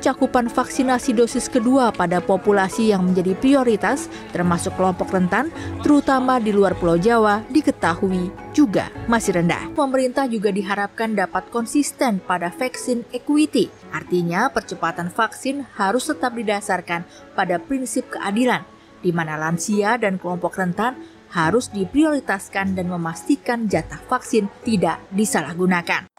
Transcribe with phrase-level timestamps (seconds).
[0.00, 5.52] cakupan vaksinasi dosis kedua pada populasi yang menjadi prioritas, termasuk kelompok rentan,
[5.84, 9.70] terutama di luar Pulau Jawa, diketahui juga masih rendah.
[9.76, 17.06] Pemerintah juga diharapkan dapat konsisten pada vaksin equity, artinya percepatan vaksin harus tetap didasarkan
[17.38, 18.66] pada prinsip keadilan,
[19.04, 20.98] di mana lansia dan kelompok rentan
[21.30, 26.09] harus diprioritaskan dan memastikan jatah vaksin tidak disalahgunakan.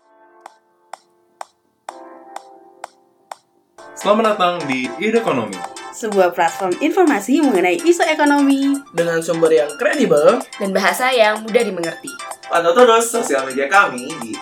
[4.01, 5.53] Selamat datang di Ide Ekonomi.
[5.93, 12.09] Sebuah platform informasi mengenai isu ekonomi dengan sumber yang kredibel dan bahasa yang mudah dimengerti.
[12.49, 14.33] Pantau terus sosial media kami di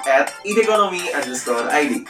[0.48, 2.07] @idekonomi_id.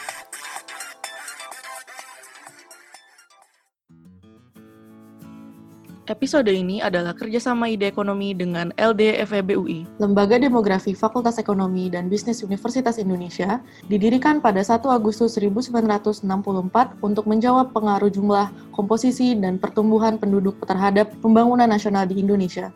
[6.10, 10.02] Episode ini adalah kerjasama ide ekonomi dengan LDFEBUI.
[10.02, 16.26] Lembaga Demografi Fakultas Ekonomi dan Bisnis Universitas Indonesia didirikan pada 1 Agustus 1964
[16.98, 22.74] untuk menjawab pengaruh jumlah, komposisi, dan pertumbuhan penduduk terhadap pembangunan nasional di Indonesia.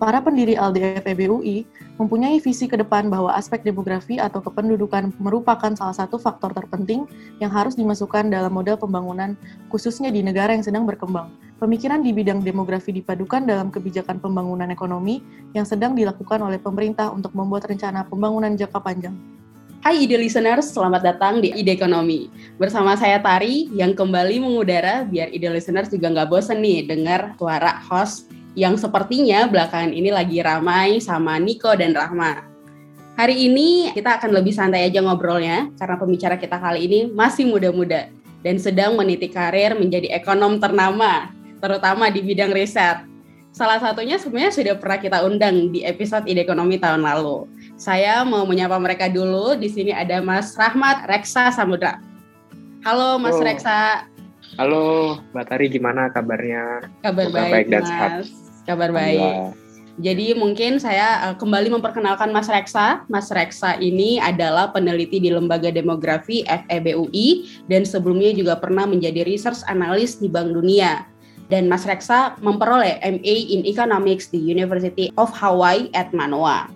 [0.00, 1.68] Para pendiri LDFEBUI
[2.00, 7.04] mempunyai visi ke depan bahwa aspek demografi atau kependudukan merupakan salah satu faktor terpenting
[7.36, 9.36] yang harus dimasukkan dalam model pembangunan,
[9.68, 11.28] khususnya di negara yang sedang berkembang.
[11.60, 15.20] Pemikiran di bidang demografi dipadukan dalam kebijakan pembangunan ekonomi
[15.52, 19.12] yang sedang dilakukan oleh pemerintah untuk membuat rencana pembangunan jangka panjang.
[19.84, 22.32] Hai ide listeners, selamat datang di Ide Ekonomi.
[22.56, 27.80] Bersama saya Tari yang kembali mengudara biar ide listeners juga nggak bosen nih dengar suara
[27.84, 32.46] host yang sepertinya belakangan ini lagi ramai sama Niko dan Rahma.
[33.14, 38.08] Hari ini kita akan lebih santai aja ngobrolnya karena pembicara kita kali ini masih muda-muda
[38.40, 41.28] dan sedang meniti karir menjadi ekonom ternama,
[41.60, 43.04] terutama di bidang riset.
[43.50, 47.50] Salah satunya sebenarnya sudah pernah kita undang di episode Ide Ekonomi tahun lalu.
[47.74, 49.58] Saya mau menyapa mereka dulu.
[49.58, 51.98] Di sini ada Mas Rahmat Reksa Samudra.
[52.86, 53.42] Halo Mas oh.
[53.42, 54.06] Reksa.
[54.54, 56.84] Halo, Mbak Tari gimana kabarnya?
[57.02, 58.10] Kabar baik, baik dan sehat.
[58.68, 59.56] Kabar baik.
[60.00, 63.04] Jadi mungkin saya uh, kembali memperkenalkan Mas Reksa.
[63.12, 69.60] Mas Reksa ini adalah peneliti di Lembaga Demografi FEBUI dan sebelumnya juga pernah menjadi research
[69.68, 71.04] analyst di Bank Dunia.
[71.52, 76.70] Dan Mas Reksa memperoleh MA in Economics di University of Hawaii at Manoa.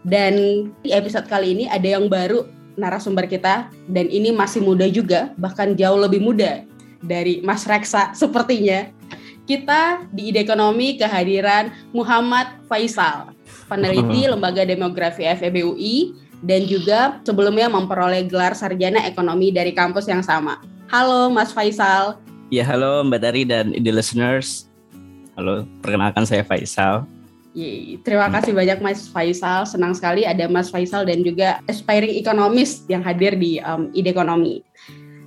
[0.00, 2.48] Dan di episode kali ini ada yang baru
[2.80, 6.64] narasumber kita dan ini masih muda juga, bahkan jauh lebih muda
[7.04, 8.88] dari Mas Reksa sepertinya
[9.50, 13.34] kita di Ide Ekonomi kehadiran Muhammad Faisal,
[13.66, 16.14] peneliti Lembaga Demografi FEBUI
[16.46, 20.62] dan juga sebelumnya memperoleh gelar sarjana ekonomi dari kampus yang sama.
[20.86, 22.22] Halo Mas Faisal.
[22.54, 24.70] Ya halo Mbak Dari dan Ide Listeners.
[25.34, 27.02] Halo, perkenalkan saya Faisal.
[27.50, 29.66] Yeay, terima kasih banyak Mas Faisal.
[29.66, 34.62] Senang sekali ada Mas Faisal dan juga aspiring economist yang hadir di um, Ide Ekonomi.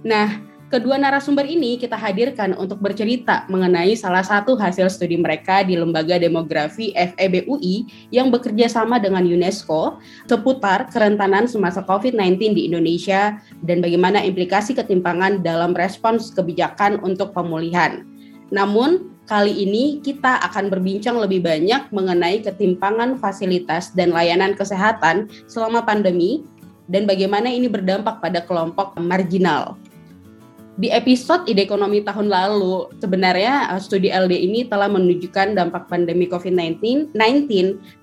[0.07, 5.78] Nah, Kedua narasumber ini kita hadirkan untuk bercerita mengenai salah satu hasil studi mereka di
[5.78, 13.85] Lembaga Demografi FEBUI yang bekerja sama dengan UNESCO seputar kerentanan semasa COVID-19 di Indonesia dan
[13.85, 18.01] bagaimana implikasi ketimpangan dalam respons kebijakan untuk pemulihan.
[18.50, 25.85] Namun, kali ini kita akan berbincang lebih banyak mengenai ketimpangan fasilitas dan layanan kesehatan selama
[25.85, 26.41] pandemi
[26.89, 29.78] dan bagaimana ini berdampak pada kelompok marginal
[30.73, 36.25] di episode Ide Ekonomi tahun lalu, sebenarnya uh, studi LD ini telah menunjukkan dampak pandemi
[36.25, 37.45] COVID-19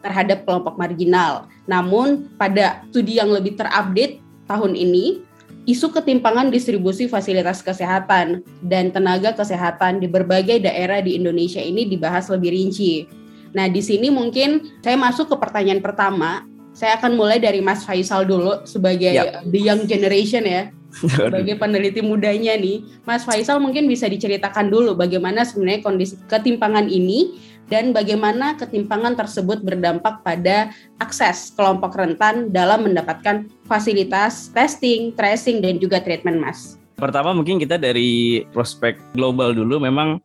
[0.07, 1.51] terhadap kelompok marginal.
[1.67, 5.19] Namun, pada studi yang lebih terupdate tahun ini,
[5.67, 12.31] isu ketimpangan distribusi fasilitas kesehatan dan tenaga kesehatan di berbagai daerah di Indonesia ini dibahas
[12.31, 13.11] lebih rinci.
[13.51, 16.47] Nah, di sini mungkin saya masuk ke pertanyaan pertama.
[16.71, 19.43] Saya akan mulai dari Mas Faisal dulu sebagai yep.
[19.51, 25.47] the young generation ya sebagai peneliti mudanya nih, Mas Faisal mungkin bisa diceritakan dulu bagaimana
[25.47, 27.39] sebenarnya kondisi ketimpangan ini
[27.71, 35.79] dan bagaimana ketimpangan tersebut berdampak pada akses kelompok rentan dalam mendapatkan fasilitas testing, tracing, dan
[35.79, 36.77] juga treatment, Mas.
[36.99, 40.21] Pertama mungkin kita dari prospek global dulu memang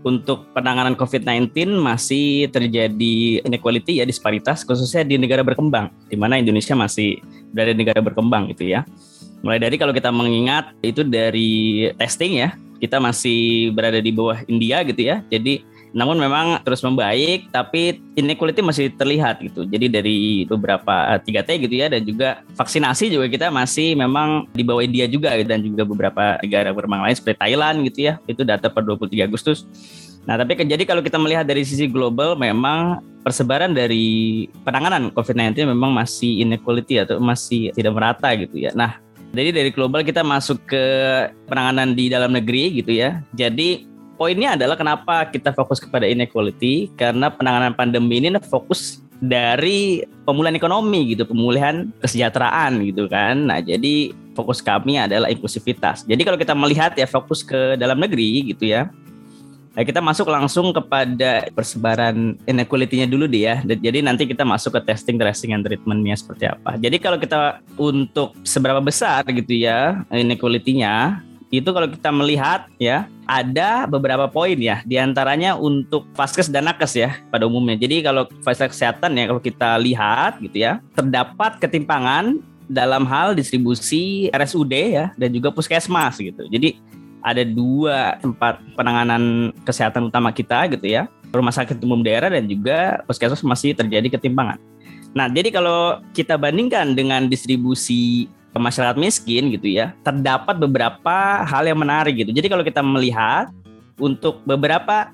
[0.00, 6.72] untuk penanganan COVID-19 masih terjadi inequality ya disparitas khususnya di negara berkembang di mana Indonesia
[6.72, 7.20] masih
[7.52, 8.86] berada di negara berkembang gitu ya.
[9.40, 14.80] Mulai dari kalau kita mengingat itu dari testing ya, kita masih berada di bawah India
[14.84, 15.24] gitu ya.
[15.28, 19.66] Jadi namun memang terus membaik tapi inequality masih terlihat gitu.
[19.66, 24.62] Jadi dari beberapa 3T eh, gitu ya dan juga vaksinasi juga kita masih memang di
[24.62, 28.22] bawah India juga gitu, dan juga beberapa negara berkembang lain seperti Thailand gitu ya.
[28.30, 29.66] Itu data per 23 Agustus.
[30.28, 35.90] Nah, tapi jadi kalau kita melihat dari sisi global memang persebaran dari penanganan COVID-19 memang
[35.96, 38.70] masih inequality atau masih tidak merata gitu ya.
[38.76, 40.84] Nah, Jadi dari global kita masuk ke
[41.46, 43.22] penanganan di dalam negeri gitu ya.
[43.34, 43.86] Jadi
[44.18, 51.12] poinnya adalah kenapa kita fokus kepada inequality karena penanganan pandemi ini fokus dari pemulihan ekonomi
[51.14, 53.46] gitu, pemulihan kesejahteraan gitu kan.
[53.46, 56.08] Nah, jadi fokus kami adalah inklusivitas.
[56.08, 58.88] Jadi kalau kita melihat ya fokus ke dalam negeri gitu ya.
[59.70, 63.62] Nah, kita masuk langsung kepada persebaran inequality-nya dulu deh ya.
[63.62, 66.74] Jadi nanti kita masuk ke testing, tracing, and treatment-nya seperti apa.
[66.74, 73.86] Jadi kalau kita untuk seberapa besar gitu ya inequality-nya, itu kalau kita melihat ya ada
[73.90, 78.78] beberapa poin ya di antaranya untuk vaskes dan nakes ya pada umumnya jadi kalau fasilitas
[78.78, 82.38] kesehatan ya kalau kita lihat gitu ya terdapat ketimpangan
[82.70, 86.78] dalam hal distribusi RSUD ya dan juga puskesmas gitu jadi
[87.20, 93.00] ada dua tempat penanganan kesehatan utama kita gitu ya, rumah sakit umum daerah dan juga
[93.06, 94.58] puskesmas masih terjadi ketimpangan.
[95.10, 101.78] Nah, jadi kalau kita bandingkan dengan distribusi masyarakat miskin gitu ya, terdapat beberapa hal yang
[101.78, 102.30] menarik gitu.
[102.34, 103.50] Jadi kalau kita melihat
[103.98, 105.10] untuk beberapa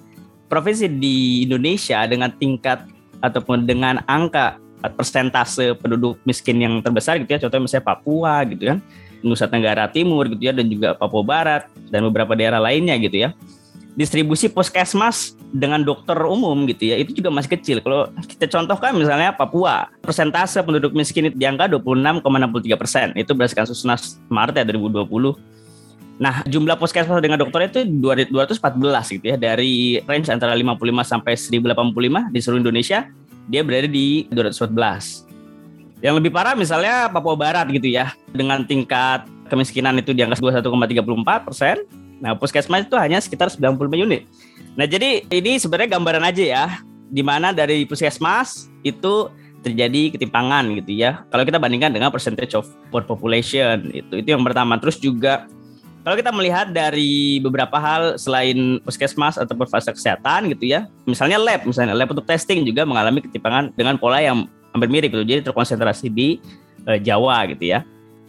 [0.49, 2.87] provinsi di Indonesia dengan tingkat
[3.20, 4.61] ataupun dengan angka
[4.94, 8.79] persentase penduduk miskin yang terbesar gitu ya, contohnya misalnya Papua gitu kan,
[9.25, 13.31] Nusa Tenggara Timur gitu ya dan juga Papua Barat dan beberapa daerah lainnya gitu ya.
[13.97, 17.81] Distribusi puskesmas dengan dokter umum gitu ya itu juga masih kecil.
[17.81, 23.06] Kalau kita contohkan misalnya Papua, persentase penduduk miskin di angka 26,63 persen.
[23.17, 25.56] Itu berdasarkan Susnas Maret ya 2020.
[26.17, 32.33] Nah, jumlah puskesmas dengan dokter itu 214 gitu ya dari range antara 55 sampai 1085
[32.33, 33.05] di seluruh Indonesia,
[33.53, 35.29] dia berada di 214.
[36.00, 41.46] Yang lebih parah misalnya Papua Barat gitu ya, dengan tingkat kemiskinan itu di angka 21,34
[41.46, 41.76] persen.
[42.22, 44.25] Nah, puskesmas itu hanya sekitar 95 unit.
[44.76, 46.64] Nah, jadi ini sebenarnya gambaran aja ya,
[47.12, 49.28] di mana dari puskesmas itu
[49.66, 51.26] terjadi ketimpangan gitu ya.
[51.28, 54.78] Kalau kita bandingkan dengan percentage of poor population itu itu yang pertama.
[54.78, 55.50] Terus juga
[56.06, 61.66] kalau kita melihat dari beberapa hal selain puskesmas atau fasilitas kesehatan gitu ya, misalnya lab,
[61.66, 65.26] misalnya lab untuk testing juga mengalami ketimpangan dengan pola yang hampir mirip gitu.
[65.26, 66.38] Jadi terkonsentrasi di
[66.87, 67.82] uh, Jawa gitu ya.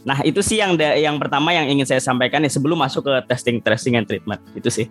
[0.05, 3.57] Nah, itu sih yang yang pertama yang ingin saya sampaikan ya sebelum masuk ke testing,
[3.63, 4.39] tracing and treatment.
[4.53, 4.87] Itu sih.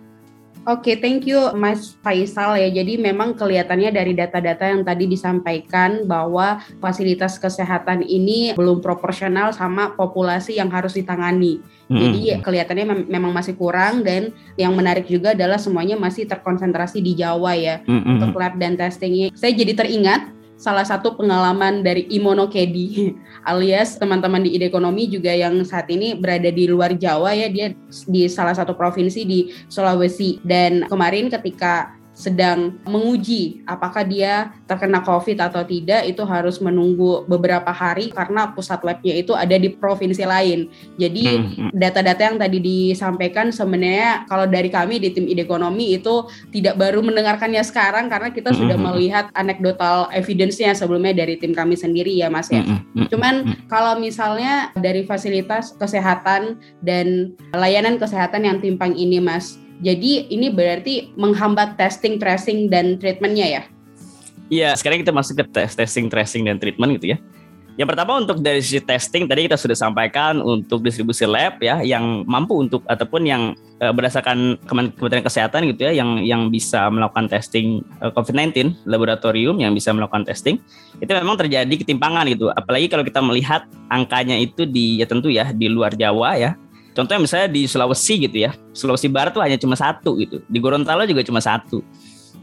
[0.67, 2.67] Oke, okay, thank you Mas Faisal ya.
[2.67, 9.95] Jadi memang kelihatannya dari data-data yang tadi disampaikan bahwa fasilitas kesehatan ini belum proporsional sama
[9.95, 11.63] populasi yang harus ditangani.
[11.87, 12.03] Hmm.
[12.03, 17.15] Jadi kelihatannya mem memang masih kurang dan yang menarik juga adalah semuanya masih terkonsentrasi di
[17.15, 18.19] Jawa ya hmm.
[18.19, 19.31] untuk lab dan testingnya.
[19.39, 23.13] Saya jadi teringat salah satu pengalaman dari Imono Kedi
[23.49, 27.71] alias teman-teman di ide ekonomi juga yang saat ini berada di luar Jawa ya dia
[28.09, 29.39] di salah satu provinsi di
[29.69, 30.41] Sulawesi.
[30.41, 37.69] Dan kemarin ketika sedang menguji apakah dia terkena COVID atau tidak itu harus menunggu beberapa
[37.69, 40.65] hari karena pusat labnya itu ada di provinsi lain.
[40.97, 41.71] Jadi hmm, hmm.
[41.77, 47.05] data-data yang tadi disampaikan sebenarnya kalau dari kami di tim ide ekonomi itu tidak baru
[47.05, 52.33] mendengarkannya sekarang karena kita hmm, sudah melihat anekdotal evidence-nya sebelumnya dari tim kami sendiri ya
[52.33, 52.65] Mas ya.
[53.13, 60.49] Cuman kalau misalnya dari fasilitas kesehatan dan layanan kesehatan yang timpang ini Mas jadi ini
[60.49, 63.61] berarti menghambat testing, tracing, dan treatmentnya ya?
[64.47, 67.17] Iya, sekarang kita masuk ke tes, testing, tracing, dan treatment gitu ya.
[67.77, 72.25] Yang pertama untuk dari sisi testing tadi kita sudah sampaikan untuk distribusi lab ya yang
[72.25, 77.85] mampu untuk ataupun yang uh, berdasarkan Kementerian Kesehatan gitu ya yang yang bisa melakukan testing
[78.01, 80.57] uh, eh, COVID-19 laboratorium yang bisa melakukan testing
[81.05, 85.53] itu memang terjadi ketimpangan gitu apalagi kalau kita melihat angkanya itu di ya tentu ya
[85.53, 86.57] di luar Jawa ya
[86.97, 90.41] Contohnya misalnya di Sulawesi gitu ya, Sulawesi Barat tuh hanya cuma satu gitu.
[90.49, 91.85] Di Gorontalo juga cuma satu.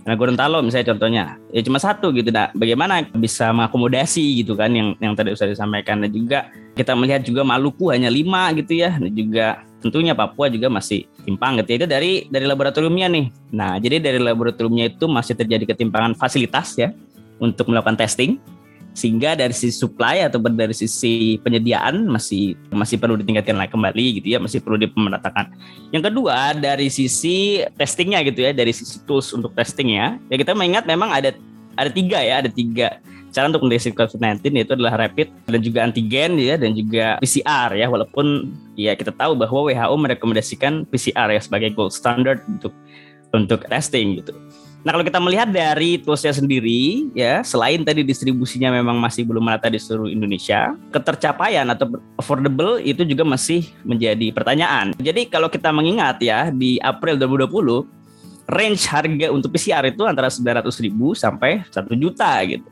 [0.06, 2.30] Nah Gorontalo misalnya contohnya ya cuma satu gitu.
[2.30, 7.26] Nah bagaimana bisa mengakomodasi gitu kan yang yang tadi sudah disampaikan dan juga kita melihat
[7.26, 8.94] juga Maluku hanya lima gitu ya.
[8.94, 11.74] Dan juga tentunya Papua juga masih timpang gitu.
[11.74, 11.76] Ya.
[11.82, 13.26] Itu dari dari laboratoriumnya nih.
[13.58, 16.94] Nah jadi dari laboratoriumnya itu masih terjadi ketimpangan fasilitas ya
[17.42, 18.38] untuk melakukan testing
[18.94, 24.26] sehingga dari sisi supply atau dari sisi penyediaan masih masih perlu ditingkatkan lagi kembali gitu
[24.34, 24.38] ya.
[24.38, 25.50] Masih perlu dipemeratakan.
[25.90, 28.54] Yang kedua dari sisi testingnya gitu ya.
[28.54, 30.38] Dari sisi tools untuk testingnya ya.
[30.38, 31.34] Kita mengingat memang ada
[31.74, 32.38] ada tiga ya.
[32.38, 33.02] Ada tiga
[33.34, 37.86] cara untuk mendeteksi COVID-19 yaitu adalah rapid dan juga antigen ya dan juga PCR ya.
[37.90, 42.70] Walaupun ya kita tahu bahwa WHO merekomendasikan PCR ya sebagai gold standard untuk
[43.34, 44.38] untuk testing gitu.
[44.84, 49.72] Nah kalau kita melihat dari toolsnya sendiri ya selain tadi distribusinya memang masih belum merata
[49.72, 51.88] di seluruh Indonesia, ketercapaian atau
[52.20, 54.92] affordable itu juga masih menjadi pertanyaan.
[55.00, 57.88] Jadi kalau kita mengingat ya di April 2020
[58.44, 62.68] range harga untuk PCR itu antara 900 ribu sampai 1 juta gitu.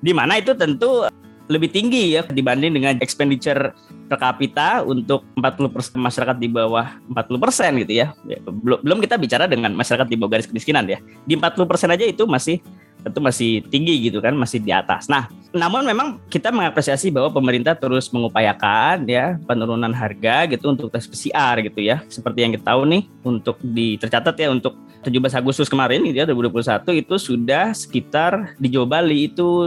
[0.00, 1.04] Di mana itu tentu
[1.52, 3.76] lebih tinggi ya dibanding dengan expenditure
[4.08, 8.16] per kapita untuk 40% masyarakat di bawah 40% gitu ya.
[8.24, 8.38] ya.
[8.80, 10.98] Belum kita bicara dengan masyarakat di bawah garis kemiskinan ya.
[11.28, 12.64] Di 40% aja itu masih
[13.02, 15.10] tentu masih tinggi gitu kan, masih di atas.
[15.10, 21.04] Nah, namun memang kita mengapresiasi bahwa pemerintah terus mengupayakan ya penurunan harga gitu untuk tes
[21.10, 22.00] PCR gitu ya.
[22.06, 26.26] Seperti yang kita tahu nih untuk di tercatat ya untuk 17 Agustus kemarin gitu ya
[26.30, 29.66] 2021 itu sudah sekitar di Jawa Bali itu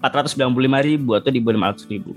[0.00, 2.12] 495 ribu atau di bawah 500 ribu.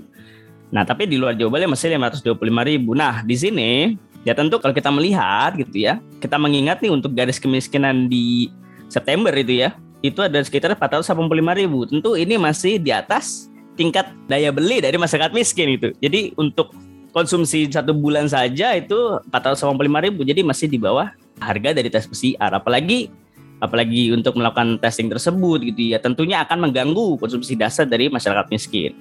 [0.74, 2.96] Nah, tapi di luar Jawa Bali masih 525 ribu.
[2.96, 7.38] Nah, di sini ya tentu kalau kita melihat gitu ya, kita mengingat nih untuk garis
[7.38, 8.48] kemiskinan di
[8.88, 11.86] September itu ya, itu ada sekitar 485 ribu.
[11.86, 15.92] Tentu ini masih di atas tingkat daya beli dari masyarakat miskin itu.
[16.00, 16.72] Jadi untuk
[17.14, 22.50] konsumsi satu bulan saja itu 485 ribu, jadi masih di bawah harga dari tes PCR.
[22.50, 23.10] Apalagi
[23.62, 28.94] apalagi untuk melakukan testing tersebut gitu ya tentunya akan mengganggu konsumsi dasar dari masyarakat miskin.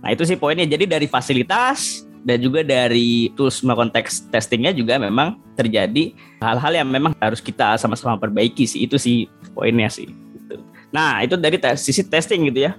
[0.00, 0.64] Nah itu sih poinnya.
[0.64, 6.88] Jadi dari fasilitas dan juga dari tools melakukan teks testingnya juga memang terjadi hal-hal yang
[6.88, 8.88] memang harus kita sama-sama perbaiki sih.
[8.88, 10.08] Itu sih poinnya sih.
[10.08, 10.56] Gitu.
[10.92, 12.72] Nah itu dari sisi testing gitu ya.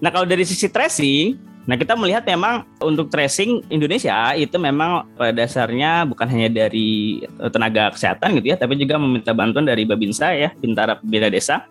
[0.00, 5.32] Nah kalau dari sisi tracing, nah kita melihat memang untuk tracing Indonesia itu memang pada
[5.44, 10.32] dasarnya bukan hanya dari eh, tenaga kesehatan gitu ya, tapi juga meminta bantuan dari Babinsa
[10.32, 11.68] ya, Bintara Bina Desa,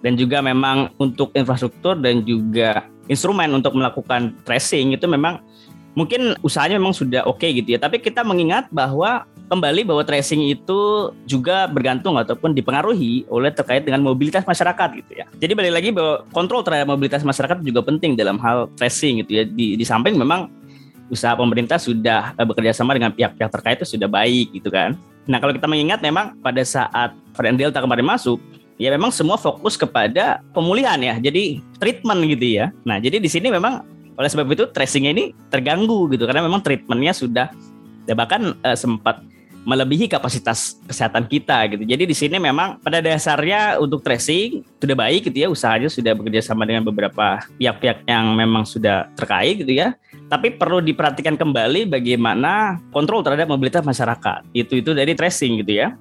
[0.00, 5.40] dan juga memang untuk infrastruktur dan juga instrumen untuk melakukan tracing itu memang
[5.96, 7.78] mungkin usahanya memang sudah oke okay gitu ya.
[7.80, 14.04] Tapi kita mengingat bahwa kembali bahwa tracing itu juga bergantung ataupun dipengaruhi oleh terkait dengan
[14.04, 15.24] mobilitas masyarakat gitu ya.
[15.40, 19.42] Jadi balik lagi bahwa kontrol terhadap mobilitas masyarakat juga penting dalam hal tracing gitu ya.
[19.48, 20.52] Di, di samping memang
[21.08, 24.92] usaha pemerintah sudah bekerja sama dengan pihak-pihak terkait itu sudah baik gitu kan.
[25.28, 28.40] Nah kalau kita mengingat memang pada saat varian Delta kemarin masuk,
[28.76, 31.16] ya memang semua fokus kepada pemulihan ya.
[31.16, 32.72] Jadi treatment gitu ya.
[32.84, 33.84] Nah jadi di sini memang
[34.18, 37.46] oleh sebab itu tracingnya ini terganggu gitu karena memang treatmentnya sudah
[38.04, 39.22] ya bahkan uh, sempat
[39.68, 41.84] melebihi kapasitas kesehatan kita gitu.
[41.84, 46.40] Jadi di sini memang pada dasarnya untuk tracing sudah baik gitu ya, usahanya sudah bekerja
[46.40, 49.92] sama dengan beberapa pihak-pihak yang memang sudah terkait gitu ya.
[50.32, 54.40] Tapi perlu diperhatikan kembali bagaimana kontrol terhadap mobilitas masyarakat.
[54.56, 55.92] Itu itu dari tracing gitu ya.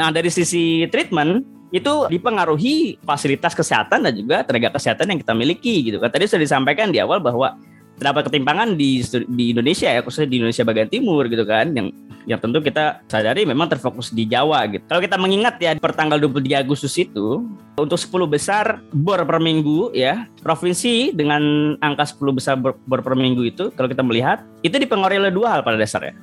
[0.00, 5.74] Nah, dari sisi treatment itu dipengaruhi fasilitas kesehatan dan juga tenaga kesehatan yang kita miliki
[5.90, 6.10] gitu kan.
[6.10, 7.58] Tadi sudah disampaikan di awal bahwa
[7.96, 9.00] terdapat ketimpangan di
[9.32, 11.88] di Indonesia ya khususnya di Indonesia bagian timur gitu kan yang
[12.28, 14.84] yang tentu kita sadari memang terfokus di Jawa gitu.
[14.84, 17.46] Kalau kita mengingat ya per tanggal 23 Agustus itu
[17.78, 23.46] untuk 10 besar bor per minggu ya provinsi dengan angka 10 besar bor, per minggu
[23.46, 26.18] itu kalau kita melihat itu dipengaruhi oleh dua hal pada dasarnya.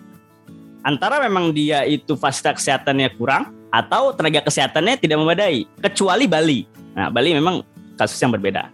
[0.84, 6.70] Antara memang dia itu fasilitas kesehatannya kurang atau tenaga kesehatannya tidak memadai kecuali Bali.
[6.94, 7.66] Nah, Bali memang
[7.98, 8.70] kasus yang berbeda.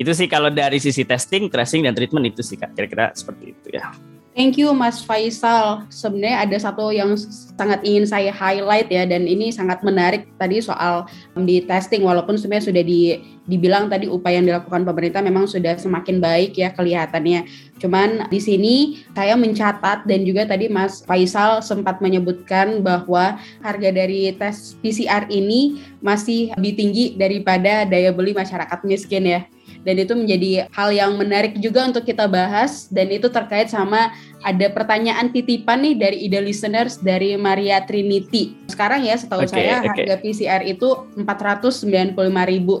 [0.00, 2.72] Itu sih kalau dari sisi testing, tracing dan treatment itu sih Kak.
[2.72, 3.92] Kira-kira seperti itu ya.
[4.36, 5.88] Thank you Mas Faisal.
[5.88, 7.16] Sebenarnya ada satu yang
[7.56, 12.36] sangat ingin saya highlight ya dan ini sangat menarik tadi soal um, di testing walaupun
[12.36, 13.16] sebenarnya sudah di,
[13.48, 17.48] dibilang tadi upaya yang dilakukan pemerintah memang sudah semakin baik ya kelihatannya.
[17.80, 24.36] Cuman di sini saya mencatat dan juga tadi Mas Faisal sempat menyebutkan bahwa harga dari
[24.36, 29.48] tes PCR ini masih lebih tinggi daripada daya beli masyarakat miskin ya
[29.86, 34.10] dan itu menjadi hal yang menarik juga untuk kita bahas dan itu terkait sama
[34.42, 38.58] ada pertanyaan titipan nih dari ide listeners dari Maria Trinity.
[38.66, 40.06] Sekarang ya setahu okay, saya okay.
[40.06, 42.18] harga PCR itu 495.000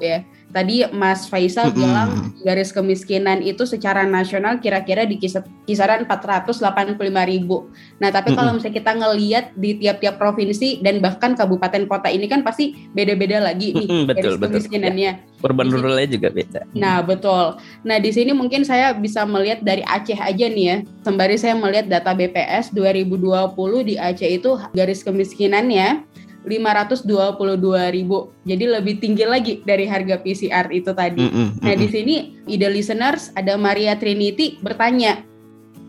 [0.02, 0.18] ya.
[0.54, 1.76] Tadi Mas Faisal hmm.
[1.76, 2.10] bilang
[2.40, 5.18] garis kemiskinan itu secara nasional kira-kira di
[5.66, 6.96] kisaran 485
[7.28, 7.68] ribu.
[7.98, 8.38] Nah tapi hmm.
[8.38, 13.42] kalau misalnya kita ngeliat di tiap-tiap provinsi dan bahkan kabupaten kota ini kan pasti beda-beda
[13.42, 15.12] lagi nih hmm, betul, garis kemiskinannya.
[15.18, 15.35] Ya.
[15.44, 16.64] Urban ruralnya juga beda.
[16.72, 17.60] Nah betul.
[17.84, 20.76] Nah di sini mungkin saya bisa melihat dari Aceh aja nih ya.
[21.04, 23.52] Sembari saya melihat data BPS 2020
[23.84, 26.04] di Aceh itu garis kemiskinannya
[26.46, 28.30] 522 ribu.
[28.46, 31.26] Jadi lebih tinggi lagi dari harga PCR itu tadi.
[31.26, 31.48] Mm -hmm.
[31.60, 32.14] Nah di sini
[32.46, 35.20] ide listeners ada Maria Trinity bertanya,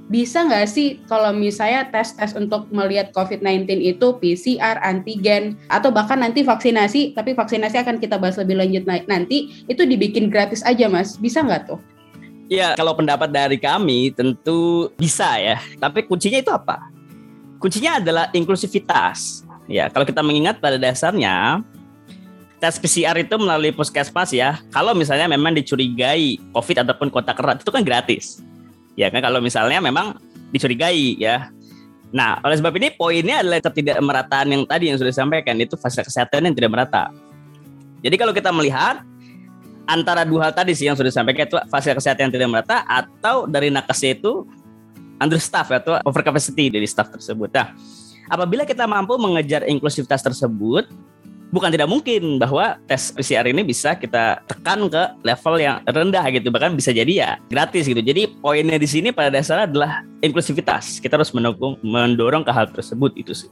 [0.07, 6.47] bisa nggak sih kalau misalnya tes-tes untuk melihat COVID-19 itu PCR, antigen, atau bahkan nanti
[6.47, 11.43] vaksinasi, tapi vaksinasi akan kita bahas lebih lanjut nanti, itu dibikin gratis aja mas, bisa
[11.43, 11.79] nggak tuh?
[12.47, 16.87] Ya, kalau pendapat dari kami tentu bisa ya, tapi kuncinya itu apa?
[17.59, 21.59] Kuncinya adalah inklusivitas Ya, kalau kita mengingat pada dasarnya
[22.57, 24.63] tes PCR itu melalui puskesmas ya.
[24.71, 28.39] Kalau misalnya memang dicurigai COVID ataupun kontak erat itu kan gratis.
[28.97, 30.17] Ya kan kalau misalnya memang
[30.49, 31.53] dicurigai ya.
[32.09, 33.61] Nah, oleh sebab ini poinnya adalah
[34.01, 37.13] merataan yang tadi yang sudah disampaikan itu fasilitas kesehatan yang tidak merata.
[38.01, 39.05] Jadi kalau kita melihat
[39.85, 43.45] antara dua hal tadi sih yang sudah disampaikan itu fasilitas kesehatan yang tidak merata atau
[43.45, 44.47] dari nakesnya itu
[45.21, 47.53] understaff atau overcapacity dari staff tersebut.
[47.53, 47.75] Nah,
[48.31, 50.89] apabila kita mampu mengejar inklusivitas tersebut,
[51.51, 56.47] bukan tidak mungkin bahwa tes PCR ini bisa kita tekan ke level yang rendah gitu.
[56.51, 57.99] Bahkan bisa jadi ya gratis gitu.
[57.99, 60.99] Jadi poinnya di sini pada dasarnya adalah inklusivitas.
[60.99, 63.51] Kita harus mendukung mendorong ke hal tersebut itu sih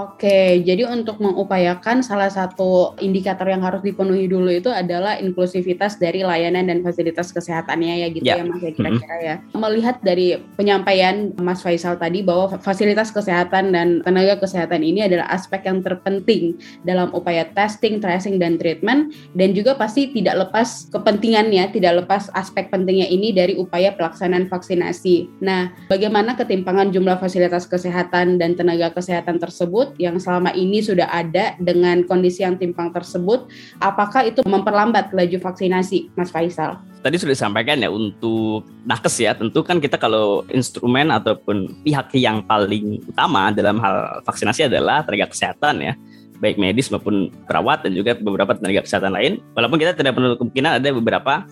[0.00, 6.24] Oke, jadi untuk mengupayakan salah satu indikator yang harus dipenuhi dulu itu adalah inklusivitas dari
[6.24, 9.34] layanan dan fasilitas kesehatannya ya gitu ya, ya Mas ya kira-kira ya.
[9.52, 15.68] Melihat dari penyampaian Mas Faisal tadi bahwa fasilitas kesehatan dan tenaga kesehatan ini adalah aspek
[15.68, 22.06] yang terpenting dalam upaya testing, tracing dan treatment dan juga pasti tidak lepas kepentingannya, tidak
[22.06, 25.44] lepas aspek pentingnya ini dari upaya pelaksanaan vaksinasi.
[25.44, 31.56] Nah, bagaimana ketimpangan jumlah fasilitas kesehatan dan tenaga kesehatan tersebut yang selama ini sudah ada
[31.58, 33.48] dengan kondisi yang timpang tersebut,
[33.80, 36.78] apakah itu memperlambat laju vaksinasi, Mas Faisal?
[37.00, 42.44] Tadi sudah disampaikan ya untuk nakes ya, tentu kan kita kalau instrumen ataupun pihak yang
[42.44, 45.94] paling utama dalam hal vaksinasi adalah tenaga kesehatan ya
[46.40, 49.32] baik medis maupun perawat dan juga beberapa tenaga kesehatan lain.
[49.52, 51.44] Walaupun kita tidak perlu kemungkinan ada beberapa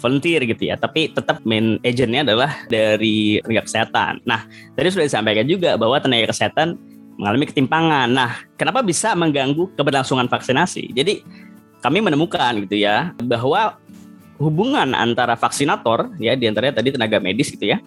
[0.00, 4.24] volunteer gitu ya, tapi tetap main agentnya adalah dari tenaga kesehatan.
[4.24, 6.80] Nah, tadi sudah disampaikan juga bahwa tenaga kesehatan
[7.20, 8.08] mengalami ketimpangan.
[8.08, 10.96] Nah, kenapa bisa mengganggu keberlangsungan vaksinasi?
[10.96, 11.20] Jadi
[11.84, 13.76] kami menemukan gitu ya bahwa
[14.40, 17.78] hubungan antara vaksinator ya di antaranya tadi tenaga medis gitu ya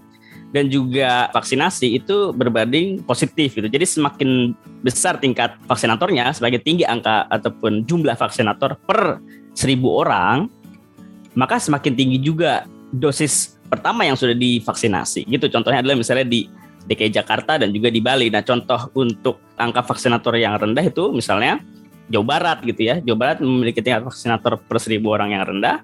[0.53, 3.65] dan juga vaksinasi itu berbanding positif gitu.
[3.65, 4.53] Jadi semakin
[4.85, 9.17] besar tingkat vaksinatornya, semakin tinggi angka ataupun jumlah vaksinator per
[9.57, 10.45] seribu orang,
[11.33, 15.25] maka semakin tinggi juga dosis pertama yang sudah divaksinasi.
[15.25, 16.45] Gitu contohnya adalah misalnya di
[16.87, 18.27] DKI Jakarta dan juga di Bali.
[18.27, 21.63] Nah, contoh untuk angka vaksinator yang rendah itu misalnya
[22.11, 22.99] Jawa Barat gitu ya.
[22.99, 25.79] Jawa Barat memiliki tingkat vaksinator per seribu orang yang rendah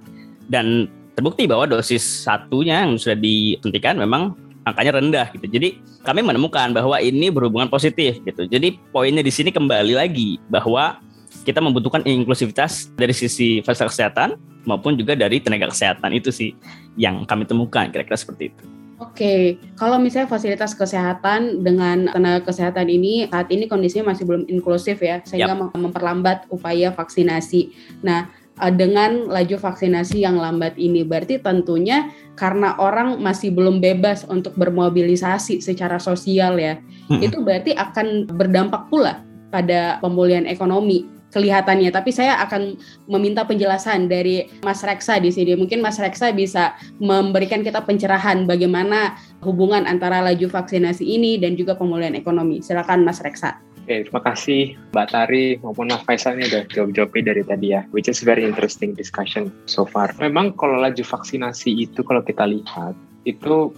[0.52, 4.36] dan terbukti bahwa dosis satunya yang sudah disuntikan memang
[4.68, 5.48] angkanya rendah gitu.
[5.48, 8.46] Jadi kami menemukan bahwa ini berhubungan positif gitu.
[8.48, 11.00] Jadi poinnya di sini kembali lagi bahwa
[11.48, 14.36] kita membutuhkan inklusivitas dari sisi fasilitas kesehatan
[14.68, 16.52] maupun juga dari tenaga kesehatan itu sih
[17.00, 18.79] yang kami temukan kira-kira seperti itu.
[19.00, 25.00] Oke, kalau misalnya fasilitas kesehatan dengan tenaga kesehatan ini saat ini kondisinya masih belum inklusif
[25.00, 25.72] ya, sehingga yep.
[25.72, 27.72] memperlambat upaya vaksinasi.
[28.04, 28.28] Nah,
[28.60, 34.52] eh, dengan laju vaksinasi yang lambat ini berarti tentunya karena orang masih belum bebas untuk
[34.60, 37.24] bermobilisasi secara sosial ya, hmm.
[37.24, 41.90] itu berarti akan berdampak pula pada pemulihan ekonomi kelihatannya.
[41.94, 42.78] Tapi saya akan
[43.10, 45.54] meminta penjelasan dari Mas Reksa di sini.
[45.56, 51.78] Mungkin Mas Reksa bisa memberikan kita pencerahan bagaimana hubungan antara laju vaksinasi ini dan juga
[51.78, 52.62] pemulihan ekonomi.
[52.62, 53.58] Silakan Mas Reksa.
[53.90, 58.06] Oke, terima kasih Mbak Tari maupun Mas Faisal ini udah jawab-jawabnya dari tadi ya, which
[58.06, 60.14] is very interesting discussion so far.
[60.22, 62.94] Memang kalau laju vaksinasi itu kalau kita lihat,
[63.26, 63.74] itu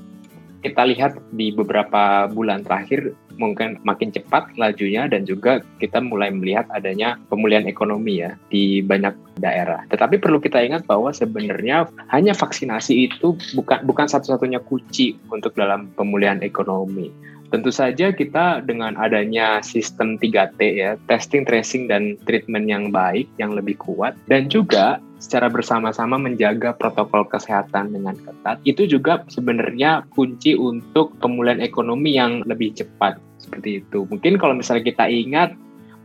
[0.62, 6.68] kita lihat di beberapa bulan terakhir mungkin makin cepat lajunya dan juga kita mulai melihat
[6.72, 9.84] adanya pemulihan ekonomi ya di banyak daerah.
[9.88, 15.92] Tetapi perlu kita ingat bahwa sebenarnya hanya vaksinasi itu bukan bukan satu-satunya kunci untuk dalam
[15.96, 17.12] pemulihan ekonomi.
[17.52, 23.52] Tentu saja kita dengan adanya sistem 3T ya, testing, tracing, dan treatment yang baik, yang
[23.52, 30.56] lebih kuat, dan juga secara bersama-sama menjaga protokol kesehatan dengan ketat, itu juga sebenarnya kunci
[30.56, 34.08] untuk pemulihan ekonomi yang lebih cepat seperti itu.
[34.08, 35.52] Mungkin kalau misalnya kita ingat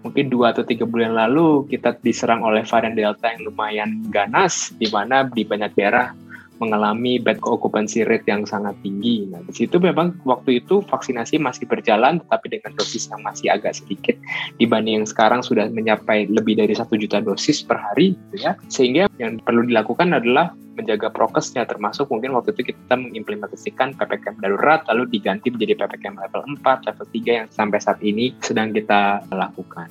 [0.03, 4.91] mungkin dua atau tiga bulan lalu kita diserang oleh varian Delta yang lumayan ganas, di
[4.91, 6.11] mana di banyak daerah
[6.59, 9.29] mengalami bed occupancy rate yang sangat tinggi.
[9.29, 13.77] Nah, di situ memang waktu itu vaksinasi masih berjalan, tetapi dengan dosis yang masih agak
[13.77, 14.17] sedikit
[14.57, 18.53] dibanding yang sekarang sudah mencapai lebih dari satu juta dosis per hari, gitu ya.
[18.73, 24.85] Sehingga yang perlu dilakukan adalah menjaga prokesnya termasuk mungkin waktu itu kita mengimplementasikan PPKM darurat
[24.93, 29.89] lalu diganti menjadi PPKM level 4, level 3 yang sampai saat ini sedang kita lakukan.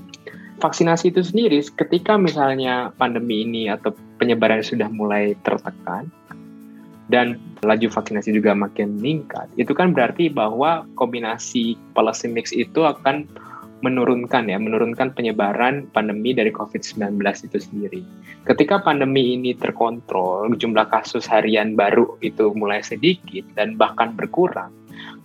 [0.62, 6.08] Vaksinasi itu sendiri ketika misalnya pandemi ini atau penyebaran sudah mulai tertekan
[7.10, 13.30] dan laju vaksinasi juga makin meningkat, itu kan berarti bahwa kombinasi policy mix itu akan
[13.86, 18.02] menurunkan ya, menurunkan penyebaran pandemi dari COVID-19 itu sendiri.
[18.50, 24.74] Ketika pandemi ini terkontrol, jumlah kasus harian baru itu mulai sedikit dan bahkan berkurang.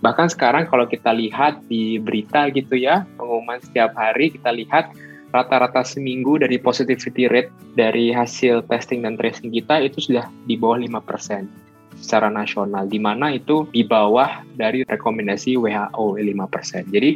[0.05, 4.93] Bahkan sekarang kalau kita lihat di berita gitu ya, pengumuman setiap hari kita lihat
[5.31, 10.83] rata-rata seminggu dari positivity rate dari hasil testing dan tracing kita itu sudah di bawah
[10.83, 16.95] 5% secara nasional, di mana itu di bawah dari rekomendasi WHO 5%.
[16.95, 17.11] Jadi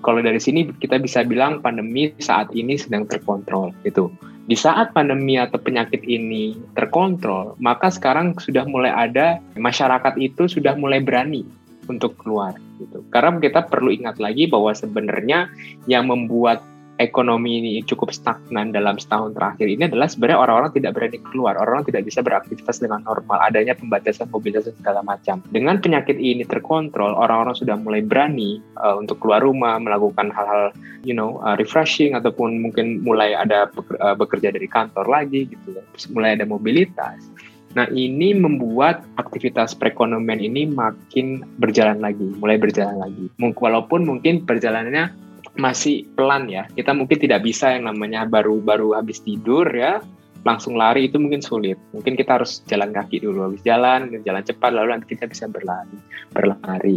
[0.00, 4.08] kalau dari sini kita bisa bilang pandemi saat ini sedang terkontrol itu.
[4.48, 10.74] Di saat pandemi atau penyakit ini terkontrol, maka sekarang sudah mulai ada masyarakat itu sudah
[10.74, 11.46] mulai berani
[11.86, 13.02] untuk keluar gitu.
[13.14, 15.50] Karena kita perlu ingat lagi bahwa sebenarnya
[15.86, 16.66] yang membuat
[17.00, 21.88] ekonomi ini cukup stagnan dalam setahun terakhir ini adalah sebenarnya orang-orang tidak berani keluar, orang-orang
[21.88, 25.40] tidak bisa beraktivitas dengan normal, adanya pembatasan mobilitas segala macam.
[25.48, 31.16] Dengan penyakit ini terkontrol, orang-orang sudah mulai berani uh, untuk keluar rumah, melakukan hal-hal, you
[31.16, 35.82] know, uh, refreshing ataupun mungkin mulai ada uh, bekerja dari kantor lagi gitu, ya.
[36.12, 37.24] mulai ada mobilitas.
[37.70, 43.30] Nah, ini membuat aktivitas perekonomian ini makin berjalan lagi, mulai berjalan lagi.
[43.38, 45.29] Walaupun mungkin perjalanannya
[45.60, 46.64] masih pelan ya.
[46.72, 50.00] Kita mungkin tidak bisa yang namanya baru-baru habis tidur ya
[50.44, 51.76] langsung lari itu mungkin sulit.
[51.92, 55.98] Mungkin kita harus jalan kaki dulu, habis jalan, jalan cepat, lalu nanti kita bisa berlari,
[56.32, 56.96] berlari.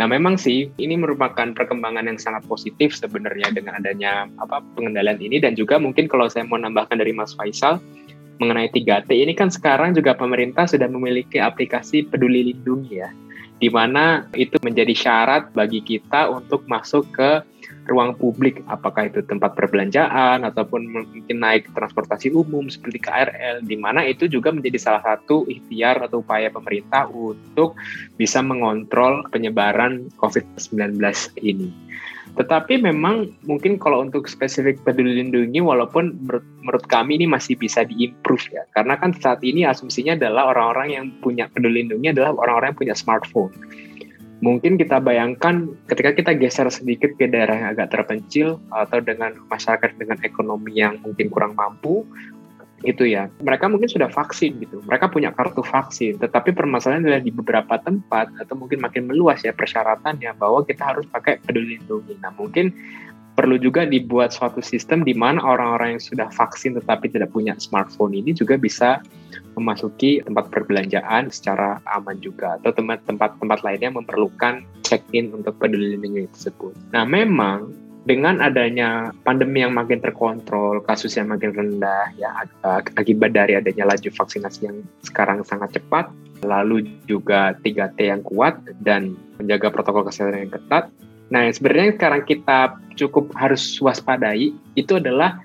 [0.00, 5.36] Nah, memang sih ini merupakan perkembangan yang sangat positif sebenarnya dengan adanya apa pengendalian ini
[5.42, 7.76] dan juga mungkin kalau saya mau nambahkan dari Mas Faisal
[8.38, 13.10] mengenai 3T ini kan sekarang juga pemerintah sudah memiliki aplikasi Peduli Lindungi ya,
[13.58, 17.42] di mana itu menjadi syarat bagi kita untuk masuk ke
[17.88, 24.04] ruang publik, apakah itu tempat perbelanjaan ataupun mungkin naik transportasi umum seperti KRL, di mana
[24.04, 27.74] itu juga menjadi salah satu ikhtiar atau upaya pemerintah untuk
[28.20, 31.00] bisa mengontrol penyebaran COVID-19
[31.40, 31.72] ini.
[32.38, 38.46] Tetapi memang mungkin kalau untuk spesifik peduli lindungi walaupun menurut, kami ini masih bisa diimprove
[38.54, 38.62] ya.
[38.76, 42.94] Karena kan saat ini asumsinya adalah orang-orang yang punya peduli lindungi adalah orang-orang yang punya
[42.94, 43.50] smartphone
[44.38, 49.98] mungkin kita bayangkan ketika kita geser sedikit ke daerah yang agak terpencil atau dengan masyarakat
[49.98, 52.06] dengan ekonomi yang mungkin kurang mampu
[52.86, 53.26] itu ya.
[53.42, 54.78] Mereka mungkin sudah vaksin gitu.
[54.86, 59.50] Mereka punya kartu vaksin tetapi permasalahan adalah di beberapa tempat atau mungkin makin meluas ya
[59.50, 62.14] persyaratannya bahwa kita harus pakai peduli lindungi.
[62.22, 62.70] Nah mungkin
[63.38, 68.18] perlu juga dibuat suatu sistem di mana orang-orang yang sudah vaksin tetapi tidak punya smartphone
[68.18, 68.98] ini juga bisa
[69.54, 76.74] memasuki tempat perbelanjaan secara aman juga atau tempat-tempat lainnya memerlukan check-in untuk peduli lindungi tersebut.
[76.90, 77.70] Nah, memang
[78.10, 82.42] dengan adanya pandemi yang makin terkontrol, kasus yang makin rendah ya
[82.98, 86.10] akibat dari adanya laju vaksinasi yang sekarang sangat cepat,
[86.42, 90.90] lalu juga 3T yang kuat dan menjaga protokol kesehatan yang ketat,
[91.28, 92.58] Nah, sebenarnya sekarang kita
[92.96, 95.38] cukup harus waspadai itu adalah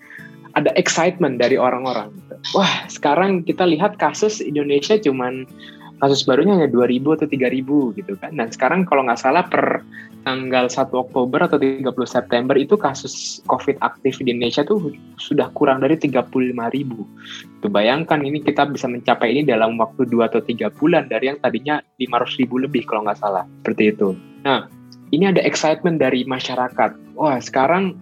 [0.54, 2.14] ada excitement dari orang-orang.
[2.54, 5.50] Wah, sekarang kita lihat kasus Indonesia cuman
[6.04, 8.32] kasus barunya hanya 2000 atau 3000 gitu kan.
[8.36, 9.82] Dan sekarang kalau nggak salah per
[10.24, 15.84] tanggal 1 Oktober atau 30 September itu kasus COVID aktif di Indonesia tuh sudah kurang
[15.84, 16.28] dari 35
[16.76, 17.08] ribu.
[17.64, 21.40] Tuh bayangkan ini kita bisa mencapai ini dalam waktu 2 atau 3 bulan dari yang
[21.40, 23.48] tadinya 500 ribu lebih kalau nggak salah.
[23.64, 24.16] Seperti itu.
[24.44, 24.68] Nah,
[25.14, 27.14] ini ada excitement dari masyarakat.
[27.14, 28.02] Wah, sekarang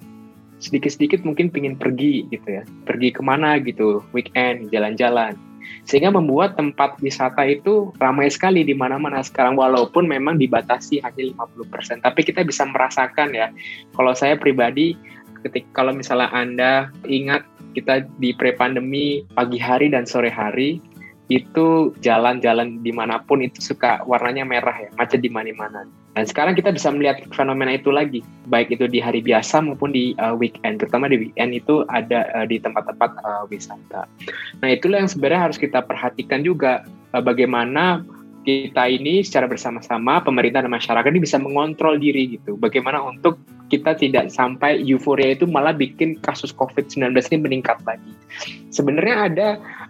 [0.63, 2.63] sedikit-sedikit mungkin pingin pergi gitu ya.
[2.87, 5.35] Pergi ke mana gitu, weekend, jalan-jalan.
[5.83, 11.99] Sehingga membuat tempat wisata itu ramai sekali di mana-mana sekarang walaupun memang dibatasi hanya 50%.
[11.99, 13.51] Tapi kita bisa merasakan ya.
[13.91, 14.95] Kalau saya pribadi
[15.43, 16.73] ketika kalau misalnya Anda
[17.09, 17.43] ingat
[17.73, 20.83] kita di pre-pandemi pagi hari dan sore hari
[21.31, 25.87] itu jalan-jalan di mana pun itu suka warnanya merah ya, macet di mana-mana.
[26.11, 28.19] Dan sekarang kita bisa melihat fenomena itu lagi,
[28.51, 32.43] baik itu di hari biasa maupun di uh, weekend, terutama di weekend itu ada uh,
[32.43, 34.11] di tempat-tempat uh, wisata.
[34.59, 36.83] Nah itulah yang sebenarnya harus kita perhatikan juga,
[37.15, 38.03] uh, bagaimana
[38.43, 42.59] kita ini secara bersama-sama pemerintah dan masyarakat ini bisa mengontrol diri gitu.
[42.59, 43.39] Bagaimana untuk
[43.71, 48.11] kita tidak sampai euforia itu malah bikin kasus COVID-19 ini meningkat lagi.
[48.67, 49.47] Sebenarnya ada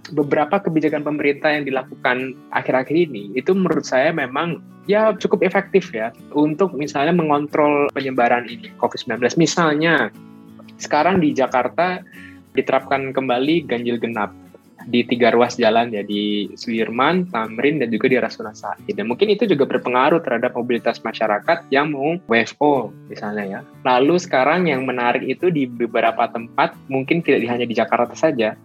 [0.09, 4.57] beberapa kebijakan pemerintah yang dilakukan akhir-akhir ini itu menurut saya memang
[4.89, 9.37] ya cukup efektif ya untuk misalnya mengontrol penyebaran ini COVID-19.
[9.37, 10.09] Misalnya
[10.81, 12.01] sekarang di Jakarta
[12.57, 14.33] diterapkan kembali ganjil genap
[14.89, 18.81] di tiga ruas jalan ya di Sudirman, Tamrin dan juga di Rasuna Said.
[18.89, 23.59] Dan mungkin itu juga berpengaruh terhadap mobilitas masyarakat yang mau WFO misalnya ya.
[23.85, 28.57] Lalu sekarang yang menarik itu di beberapa tempat mungkin tidak hanya di Jakarta saja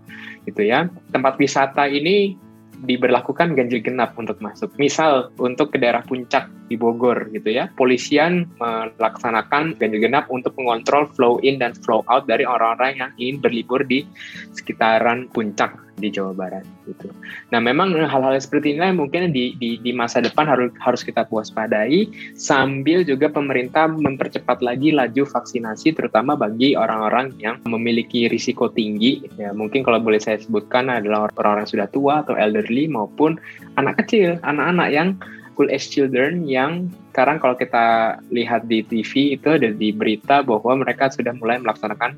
[0.47, 0.89] gitu ya.
[1.11, 2.39] Tempat wisata ini
[2.85, 4.69] diberlakukan ganjil genap untuk masuk.
[4.77, 11.09] Misal untuk ke daerah puncak di Bogor gitu ya, polisian melaksanakan ganjil genap untuk mengontrol
[11.17, 14.05] flow in dan flow out dari orang-orang yang ingin berlibur di
[14.53, 17.09] sekitaran puncak di Jawa Barat gitu.
[17.51, 22.09] Nah, memang hal-hal seperti ini mungkin di, di di masa depan harus harus kita waspadai
[22.37, 29.51] sambil juga pemerintah mempercepat lagi laju vaksinasi terutama bagi orang-orang yang memiliki risiko tinggi ya.
[29.57, 33.41] Mungkin kalau boleh saya sebutkan adalah orang-orang yang sudah tua atau elderly maupun
[33.81, 35.09] anak kecil, anak-anak yang
[35.57, 40.85] school age children yang sekarang kalau kita lihat di TV itu ada di berita bahwa
[40.85, 42.13] mereka sudah mulai melaksanakan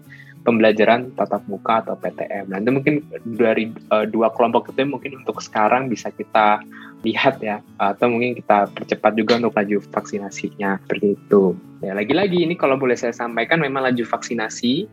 [0.48, 2.48] pembelajaran tatap muka atau PTM.
[2.48, 3.04] Nanti mungkin
[3.36, 6.64] dari uh, dua kelompok itu mungkin untuk sekarang bisa kita
[7.04, 11.52] lihat ya, atau mungkin kita percepat juga untuk laju vaksinasinya seperti itu.
[11.84, 14.88] Ya lagi-lagi ini kalau boleh saya sampaikan memang laju vaksinasi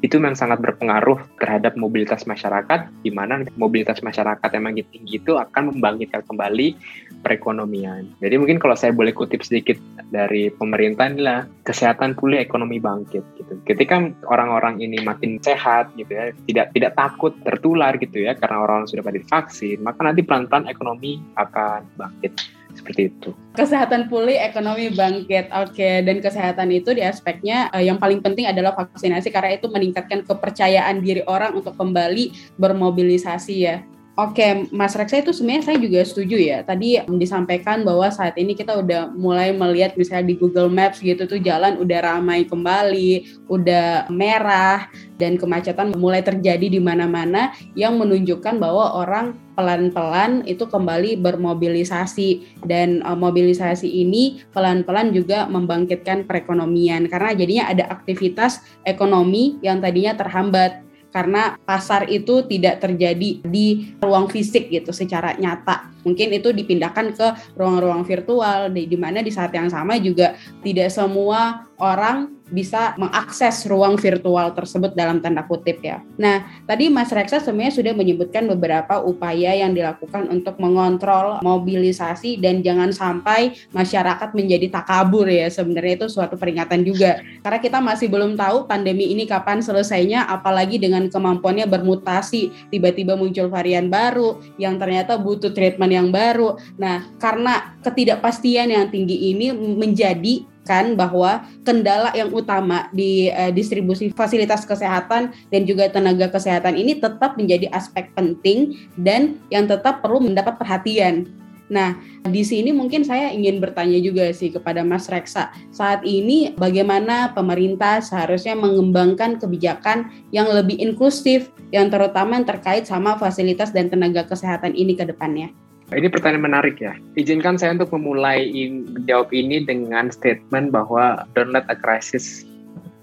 [0.00, 5.36] itu memang sangat berpengaruh terhadap mobilitas masyarakat, di mana mobilitas masyarakat yang makin tinggi itu
[5.36, 6.76] akan membangkitkan kembali
[7.20, 8.08] perekonomian.
[8.18, 9.76] Jadi mungkin kalau saya boleh kutip sedikit
[10.10, 13.54] dari pemerintah inilah kesehatan pulih ekonomi bangkit gitu.
[13.68, 18.84] Ketika orang-orang ini makin sehat gitu ya, tidak tidak takut tertular gitu ya karena orang,
[18.84, 22.32] -orang sudah pada divaksin, maka nanti pelan-pelan ekonomi akan bangkit
[22.74, 23.30] seperti itu.
[23.54, 25.50] Kesehatan pulih, ekonomi bangkit.
[25.52, 25.94] Oke, okay.
[26.06, 31.02] dan kesehatan itu di aspeknya uh, yang paling penting adalah vaksinasi karena itu meningkatkan kepercayaan
[31.02, 33.82] diri orang untuk kembali bermobilisasi ya.
[34.18, 36.66] Oke, Mas Reksa itu sebenarnya saya juga setuju ya.
[36.66, 41.38] Tadi disampaikan bahwa saat ini kita udah mulai melihat misalnya di Google Maps gitu tuh
[41.38, 48.98] jalan udah ramai kembali, udah merah dan kemacetan mulai terjadi di mana-mana yang menunjukkan bahwa
[48.98, 52.60] orang pelan-pelan itu kembali bermobilisasi.
[52.66, 57.06] Dan uh, mobilisasi ini pelan-pelan juga membangkitkan perekonomian.
[57.06, 64.30] Karena jadinya ada aktivitas ekonomi yang tadinya terhambat karena pasar itu tidak terjadi di ruang
[64.30, 65.90] fisik gitu secara nyata.
[66.06, 67.28] Mungkin itu dipindahkan ke
[67.60, 73.96] ruang-ruang virtual di, mana di saat yang sama juga tidak semua orang bisa mengakses ruang
[73.96, 76.02] virtual tersebut dalam tanda kutip ya.
[76.18, 82.60] Nah, tadi Mas Reksa sebenarnya sudah menyebutkan beberapa upaya yang dilakukan untuk mengontrol mobilisasi dan
[82.60, 85.46] jangan sampai masyarakat menjadi takabur ya.
[85.48, 87.22] Sebenarnya itu suatu peringatan juga.
[87.40, 93.46] Karena kita masih belum tahu pandemi ini kapan selesainya apalagi dengan kemampuannya bermutasi, tiba-tiba muncul
[93.46, 96.58] varian baru yang ternyata butuh treatment yang baru.
[96.74, 104.12] Nah, karena ketidakpastian yang tinggi ini menjadi kan bahwa kendala yang utama di uh, distribusi
[104.12, 110.20] fasilitas kesehatan dan juga tenaga kesehatan ini tetap menjadi aspek penting dan yang tetap perlu
[110.20, 111.26] mendapat perhatian.
[111.70, 111.94] Nah,
[112.26, 115.54] di sini mungkin saya ingin bertanya juga sih kepada Mas Reksa.
[115.70, 123.14] Saat ini bagaimana pemerintah seharusnya mengembangkan kebijakan yang lebih inklusif yang terutama yang terkait sama
[123.14, 125.54] fasilitas dan tenaga kesehatan ini ke depannya?
[125.90, 126.94] Ini pertanyaan menarik ya.
[127.18, 132.46] Izinkan saya untuk memulai in, jawab ini dengan statement bahwa don't let a crisis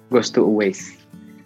[0.08, 0.95] goes to waste.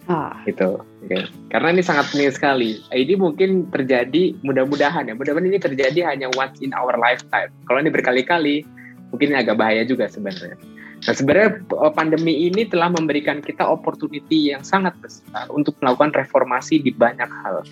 [0.06, 0.38] Ah.
[0.46, 0.78] Gitu.
[1.06, 1.26] Okay.
[1.50, 2.70] Karena ini sangat penting sekali.
[2.94, 5.14] Ini mungkin terjadi mudah-mudahan ya.
[5.18, 7.50] Mudah-mudahan ini terjadi hanya once in our lifetime.
[7.66, 8.62] Kalau ini berkali-kali,
[9.10, 10.54] mungkin ini agak bahaya juga sebenarnya.
[11.02, 16.78] Nah sebenarnya eh, pandemi ini telah memberikan kita opportunity yang sangat besar untuk melakukan reformasi
[16.78, 17.66] di banyak hal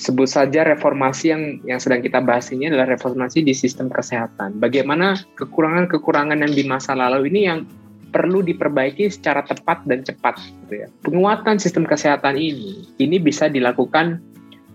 [0.00, 4.56] sebut saja reformasi yang yang sedang kita bahas ini adalah reformasi di sistem kesehatan.
[4.56, 7.68] Bagaimana kekurangan-kekurangan yang di masa lalu ini yang
[8.10, 10.88] perlu diperbaiki secara tepat dan cepat gitu ya.
[11.04, 14.24] Penguatan sistem kesehatan ini ini bisa dilakukan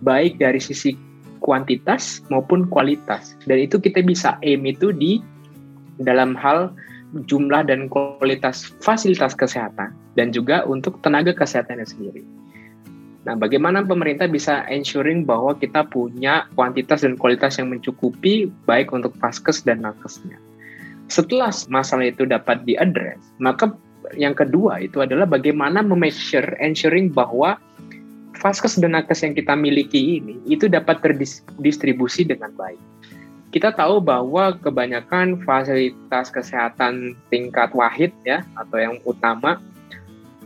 [0.06, 0.94] baik dari sisi
[1.42, 3.34] kuantitas maupun kualitas.
[3.50, 5.26] Dan itu kita bisa aim itu di
[6.00, 6.70] dalam hal
[7.26, 12.24] jumlah dan kualitas fasilitas kesehatan dan juga untuk tenaga kesehatannya sendiri.
[13.26, 19.18] Nah, bagaimana pemerintah bisa ensuring bahwa kita punya kuantitas dan kualitas yang mencukupi baik untuk
[19.18, 20.38] vaskes dan nakesnya.
[21.10, 23.74] Setelah masalah itu dapat diadres, maka
[24.14, 27.58] yang kedua itu adalah bagaimana memeasure ensuring bahwa
[28.38, 32.78] vaskes dan nakes yang kita miliki ini itu dapat terdistribusi dengan baik.
[33.50, 39.58] Kita tahu bahwa kebanyakan fasilitas kesehatan tingkat wahid ya atau yang utama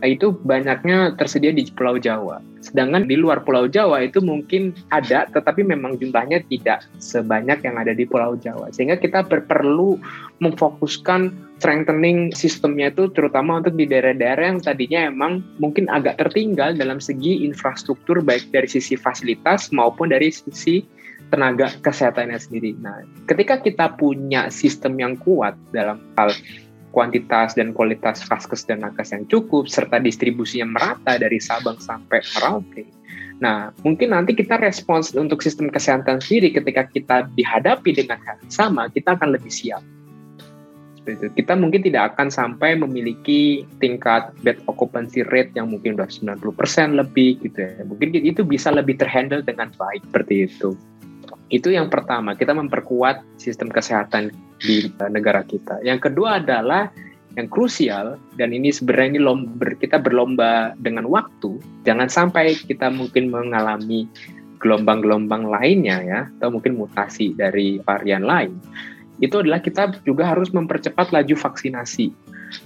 [0.04, 2.40] itu banyaknya tersedia di Pulau Jawa.
[2.60, 7.96] Sedangkan di luar Pulau Jawa itu mungkin ada, tetapi memang jumlahnya tidak sebanyak yang ada
[7.96, 8.68] di Pulau Jawa.
[8.72, 9.96] Sehingga kita perlu
[10.40, 16.96] memfokuskan strengthening sistemnya itu terutama untuk di daerah-daerah yang tadinya emang mungkin agak tertinggal dalam
[16.96, 20.80] segi infrastruktur baik dari sisi fasilitas maupun dari sisi
[21.30, 22.74] tenaga kesehatannya sendiri.
[22.82, 26.34] Nah, ketika kita punya sistem yang kuat dalam hal
[26.90, 32.84] kuantitas dan kualitas vaskes dan nakes yang cukup serta distribusinya merata dari Sabang sampai Merauke.
[33.40, 38.52] Nah, mungkin nanti kita respons untuk sistem kesehatan sendiri ketika kita dihadapi dengan hal yang
[38.52, 39.80] sama, kita akan lebih siap.
[41.00, 41.26] Seperti itu.
[41.40, 47.40] Kita mungkin tidak akan sampai memiliki tingkat bed occupancy rate yang mungkin sudah 90% lebih
[47.40, 47.80] gitu ya.
[47.88, 50.76] Mungkin itu bisa lebih terhandle dengan baik seperti itu.
[51.50, 54.30] Itu yang pertama, kita memperkuat sistem kesehatan
[54.62, 55.82] di negara kita.
[55.82, 56.94] Yang kedua adalah
[57.38, 61.58] yang krusial dan ini sebenarnya ini lomba, kita berlomba dengan waktu.
[61.86, 64.06] Jangan sampai kita mungkin mengalami
[64.60, 68.54] gelombang-gelombang lainnya ya atau mungkin mutasi dari varian lain.
[69.20, 72.08] itu adalah kita juga harus mempercepat laju vaksinasi,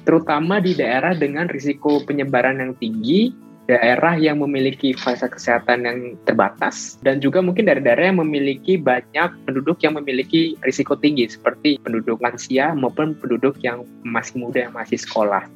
[0.06, 5.98] terutama di daerah dengan risiko penyebaran yang tinggi, daerah yang memiliki fasilitas kesehatan yang
[6.28, 12.20] terbatas, dan juga mungkin daerah-daerah yang memiliki banyak penduduk yang memiliki risiko tinggi, seperti penduduk
[12.20, 15.48] lansia maupun penduduk yang masih muda yang masih sekolah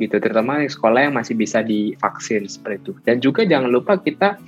[0.00, 4.40] gitu terutama sekolah yang masih bisa divaksin seperti itu dan juga jangan lupa kita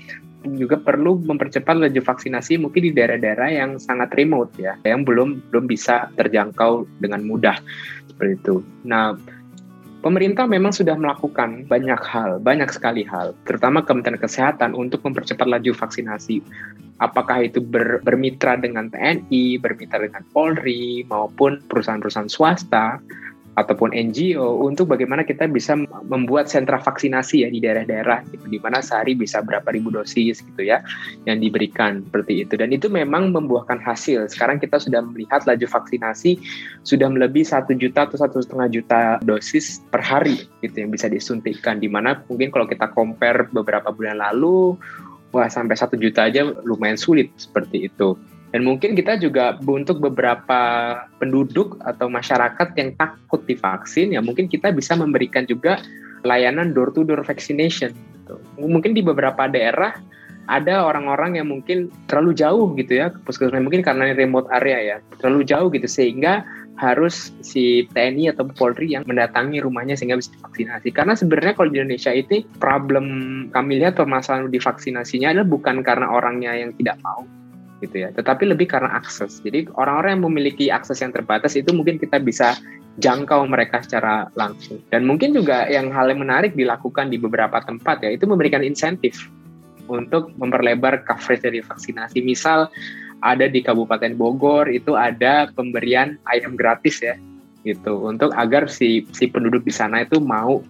[0.52, 5.64] juga perlu mempercepat laju vaksinasi mungkin di daerah-daerah yang sangat remote ya, yang belum belum
[5.64, 7.56] bisa terjangkau dengan mudah
[8.12, 8.56] seperti itu.
[8.84, 9.16] Nah,
[10.04, 15.72] pemerintah memang sudah melakukan banyak hal, banyak sekali hal, terutama Kementerian Kesehatan untuk mempercepat laju
[15.72, 16.44] vaksinasi.
[17.00, 23.00] Apakah itu ber, bermitra dengan TNI, bermitra dengan Polri, maupun perusahaan-perusahaan swasta,
[23.54, 28.82] ataupun NGO untuk bagaimana kita bisa membuat sentra vaksinasi ya di daerah-daerah gitu, di mana
[28.82, 30.82] sehari bisa berapa ribu dosis gitu ya
[31.26, 32.54] yang diberikan seperti itu.
[32.58, 34.26] Dan itu memang membuahkan hasil.
[34.30, 36.38] Sekarang kita sudah melihat laju vaksinasi
[36.82, 41.78] sudah melebihi satu juta atau satu setengah juta dosis per hari gitu yang bisa disuntikkan
[41.78, 44.74] di mana mungkin kalau kita compare beberapa bulan lalu
[45.34, 48.18] wah sampai satu juta aja lumayan sulit seperti itu
[48.54, 50.62] dan mungkin kita juga untuk beberapa
[51.18, 55.82] penduduk atau masyarakat yang takut divaksin, ya mungkin kita bisa memberikan juga
[56.22, 57.90] layanan door-to-door vaccination.
[57.90, 58.38] Gitu.
[58.62, 59.98] Mungkin di beberapa daerah
[60.46, 65.42] ada orang-orang yang mungkin terlalu jauh gitu ya, puskesmas mungkin karena remote area ya, terlalu
[65.50, 66.46] jauh gitu sehingga
[66.78, 70.94] harus si TNI atau Polri yang mendatangi rumahnya sehingga bisa divaksinasi.
[70.94, 73.06] Karena sebenarnya kalau di Indonesia itu problem
[73.50, 77.26] kami lihat permasalahan divaksinasinya adalah bukan karena orangnya yang tidak mau,
[77.84, 78.08] gitu ya.
[78.10, 79.44] Tetapi lebih karena akses.
[79.44, 82.56] Jadi orang-orang yang memiliki akses yang terbatas itu mungkin kita bisa
[82.98, 84.80] jangkau mereka secara langsung.
[84.88, 89.28] Dan mungkin juga yang hal yang menarik dilakukan di beberapa tempat ya itu memberikan insentif
[89.90, 92.24] untuk memperlebar coverage dari vaksinasi.
[92.24, 92.72] Misal
[93.24, 97.16] ada di Kabupaten Bogor itu ada pemberian ayam gratis ya
[97.64, 100.60] gitu untuk agar si si penduduk di sana itu mau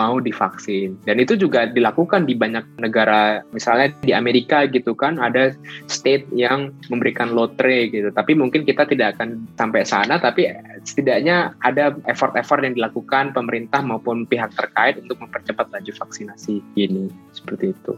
[0.00, 0.96] mau divaksin.
[1.04, 5.52] Dan itu juga dilakukan di banyak negara, misalnya di Amerika gitu kan, ada
[5.86, 8.08] state yang memberikan lotre gitu.
[8.10, 10.48] Tapi mungkin kita tidak akan sampai sana, tapi
[10.84, 17.76] setidaknya ada effort-effort yang dilakukan pemerintah maupun pihak terkait untuk mempercepat laju vaksinasi ini, seperti
[17.76, 17.94] itu.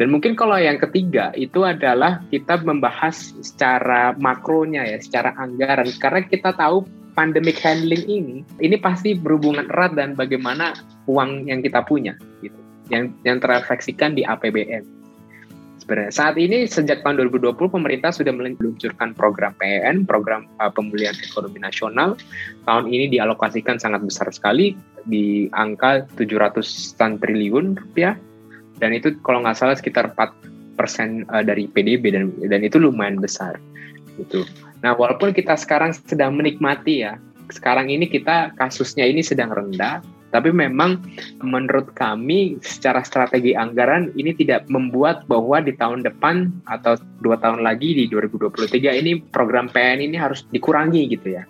[0.00, 5.92] Dan mungkin kalau yang ketiga itu adalah kita membahas secara makronya ya, secara anggaran.
[6.00, 10.74] Karena kita tahu pandemic handling ini ini pasti berhubungan erat dan bagaimana
[11.10, 12.56] uang yang kita punya gitu.
[12.90, 15.00] Yang yang terrefleksikan di APBN
[15.90, 21.58] sebenarnya saat ini sejak tahun 2020 pemerintah sudah meluncurkan program PEN program uh, pemulihan ekonomi
[21.58, 22.14] nasional.
[22.62, 26.62] Tahun ini dialokasikan sangat besar sekali di angka 700
[26.94, 28.14] triliun rupiah.
[28.78, 33.20] Dan itu kalau nggak salah sekitar 4 persen uh, dari PDB dan dan itu lumayan
[33.20, 33.58] besar
[34.16, 34.46] gitu
[34.80, 37.20] Nah, walaupun kita sekarang sedang menikmati ya,
[37.52, 41.02] sekarang ini kita kasusnya ini sedang rendah, tapi memang
[41.42, 47.66] menurut kami secara strategi anggaran ini tidak membuat bahwa di tahun depan atau dua tahun
[47.66, 51.44] lagi di 2023 ini program PN ini harus dikurangi gitu ya,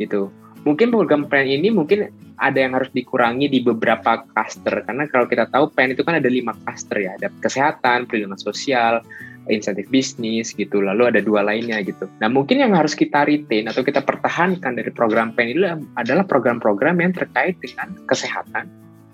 [0.00, 0.32] gitu.
[0.64, 2.08] Mungkin program PN ini mungkin
[2.40, 6.26] ada yang harus dikurangi di beberapa cluster karena kalau kita tahu PN itu kan ada
[6.32, 9.04] lima cluster ya, ada kesehatan, perlindungan sosial,
[9.48, 13.84] insentif bisnis gitu lalu ada dua lainnya gitu nah mungkin yang harus kita retain atau
[13.84, 15.60] kita pertahankan dari program PEN ini
[16.00, 18.68] adalah program-program yang terkait dengan kesehatan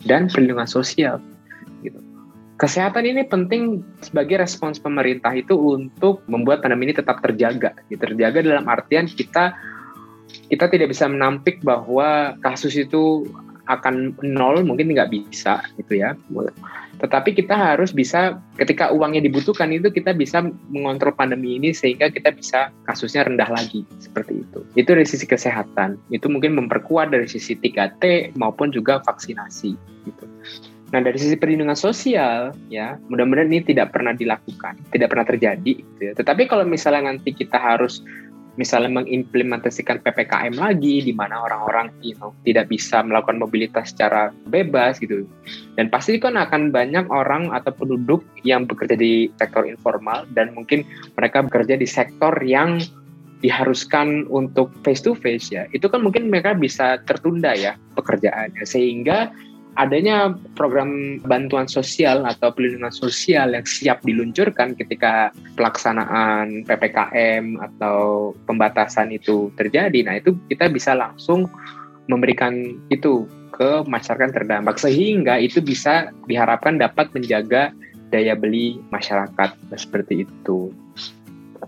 [0.07, 1.19] dan perlindungan sosial
[1.83, 1.99] gitu
[2.61, 8.01] kesehatan ini penting sebagai respons pemerintah itu untuk membuat pandemi ini tetap terjaga gitu.
[8.05, 9.57] terjaga dalam artian kita
[10.47, 13.27] kita tidak bisa menampik bahwa kasus itu
[13.71, 16.19] akan nol mungkin nggak bisa gitu ya
[17.01, 22.29] tetapi kita harus bisa ketika uangnya dibutuhkan itu kita bisa mengontrol pandemi ini sehingga kita
[22.37, 24.61] bisa kasusnya rendah lagi seperti itu.
[24.77, 25.97] Itu dari sisi kesehatan.
[26.13, 29.73] Itu mungkin memperkuat dari sisi 3T maupun juga vaksinasi
[30.05, 30.25] gitu.
[30.93, 35.73] Nah dari sisi perlindungan sosial ya mudah-mudahan ini tidak pernah dilakukan, tidak pernah terjadi.
[35.81, 36.13] Gitu ya.
[36.13, 38.05] Tetapi kalau misalnya nanti kita harus
[38.61, 45.01] misalnya mengimplementasikan PPKM lagi di mana orang-orang you know, tidak bisa melakukan mobilitas secara bebas
[45.01, 45.25] gitu.
[45.81, 50.85] Dan pasti kan akan banyak orang atau penduduk yang bekerja di sektor informal dan mungkin
[51.17, 52.85] mereka bekerja di sektor yang
[53.41, 55.65] diharuskan untuk face to face ya.
[55.73, 59.33] Itu kan mungkin mereka bisa tertunda ya pekerjaannya sehingga
[59.79, 69.15] adanya program bantuan sosial atau pelindungan sosial yang siap diluncurkan ketika pelaksanaan PPKM atau pembatasan
[69.15, 70.03] itu terjadi.
[70.03, 71.47] Nah, itu kita bisa langsung
[72.11, 77.71] memberikan itu ke masyarakat terdampak sehingga itu bisa diharapkan dapat menjaga
[78.11, 80.75] daya beli masyarakat seperti itu.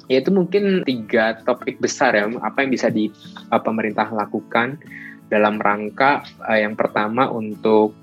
[0.09, 3.13] yaitu mungkin tiga topik besar ya apa yang bisa di
[3.53, 4.81] uh, pemerintah lakukan
[5.33, 7.97] dalam rangka uh, yang pertama untuk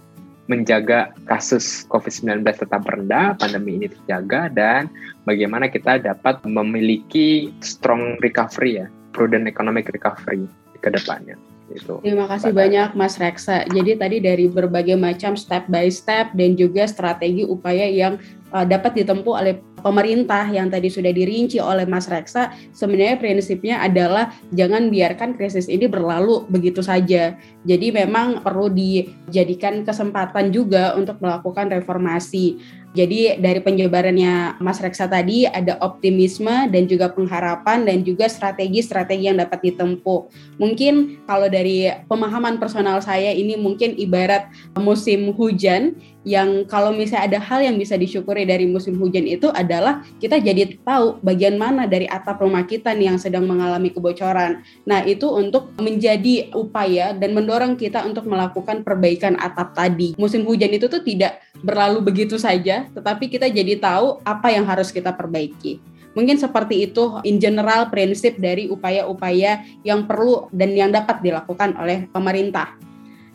[0.49, 4.89] menjaga kasus COVID-19 tetap rendah, pandemi ini terjaga, dan
[5.21, 10.49] bagaimana kita dapat memiliki strong recovery ya, prudent economic recovery
[10.81, 11.37] ke depannya.
[11.69, 12.01] Itu.
[12.01, 12.65] Terima kasih Pada.
[12.65, 13.61] banyak Mas Reksa.
[13.69, 18.17] Jadi tadi dari berbagai macam step by step dan juga strategi upaya yang
[18.49, 24.31] uh, dapat ditempuh oleh pemerintah yang tadi sudah dirinci oleh Mas Reksa, sebenarnya prinsipnya adalah
[24.53, 27.35] jangan biarkan krisis ini berlalu begitu saja.
[27.67, 32.55] Jadi memang perlu dijadikan kesempatan juga untuk melakukan reformasi.
[32.89, 39.37] Jadi dari penjabarannya Mas Reksa tadi ada optimisme dan juga pengharapan dan juga strategi-strategi yang
[39.37, 40.25] dapat ditempuh.
[40.57, 47.39] Mungkin kalau dari pemahaman personal saya ini mungkin ibarat musim hujan yang kalau misalnya ada
[47.45, 52.09] hal yang bisa disyukuri dari musim hujan itu adalah kita jadi tahu bagian mana dari
[52.09, 54.65] atap rumah kita nih yang sedang mengalami kebocoran.
[54.89, 60.15] Nah, itu untuk menjadi upaya dan mendorong kita untuk melakukan perbaikan atap tadi.
[60.15, 64.93] Musim hujan itu tuh tidak berlalu begitu saja, tetapi kita jadi tahu apa yang harus
[64.93, 65.81] kita perbaiki.
[66.17, 72.09] Mungkin seperti itu in general prinsip dari upaya-upaya yang perlu dan yang dapat dilakukan oleh
[72.09, 72.75] pemerintah.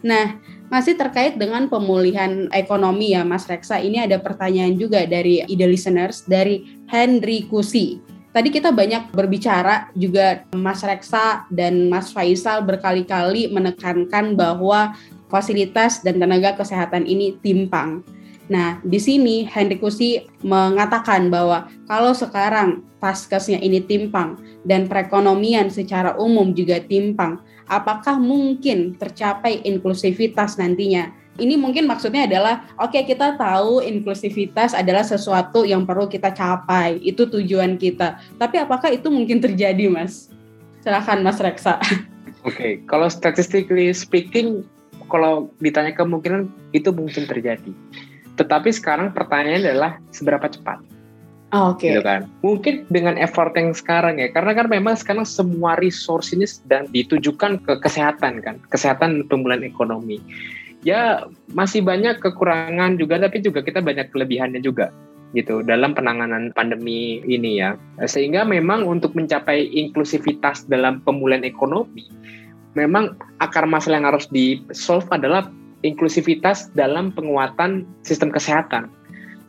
[0.05, 0.37] Nah,
[0.69, 6.29] masih terkait dengan pemulihan ekonomi ya Mas Reksa, ini ada pertanyaan juga dari ide listeners
[6.29, 8.14] dari Henry Kusi.
[8.35, 14.99] Tadi kita banyak berbicara juga Mas Reksa dan Mas Faisal berkali-kali menekankan bahwa
[15.31, 18.03] fasilitas dan tenaga kesehatan ini timpang.
[18.51, 24.35] Nah, di sini Henry Kusi mengatakan bahwa kalau sekarang paskesnya ini timpang
[24.67, 27.39] dan perekonomian secara umum juga timpang,
[27.71, 31.15] apakah mungkin tercapai inklusivitas nantinya?
[31.35, 37.03] Ini mungkin maksudnya adalah oke okay, kita tahu inklusivitas adalah sesuatu yang perlu kita capai,
[37.03, 38.23] itu tujuan kita.
[38.39, 40.31] Tapi apakah itu mungkin terjadi, Mas?
[40.87, 41.83] Silakan Mas Reksa.
[42.45, 42.73] Oke, okay.
[42.87, 44.63] kalau statistically speaking,
[45.11, 47.73] kalau ditanya kemungkinan itu mungkin terjadi.
[48.39, 50.83] Tetapi sekarang pertanyaannya adalah seberapa cepat?
[51.55, 51.87] Oh, Oke.
[51.87, 51.91] Okay.
[51.95, 52.27] Gitu kan.
[52.43, 57.63] Mungkin dengan effort yang sekarang ya, karena kan memang sekarang semua resource ini sedang ditujukan
[57.63, 60.19] ke kesehatan kan, kesehatan pemulihan ekonomi.
[60.85, 61.25] Ya
[61.57, 64.93] masih banyak kekurangan juga, tapi juga kita banyak kelebihannya juga
[65.35, 67.75] gitu dalam penanganan pandemi ini ya.
[68.05, 72.07] Sehingga memang untuk mencapai inklusivitas dalam pemulihan ekonomi,
[72.79, 75.49] memang akar masalah yang harus di solve adalah
[75.83, 78.93] inklusivitas dalam penguatan sistem kesehatan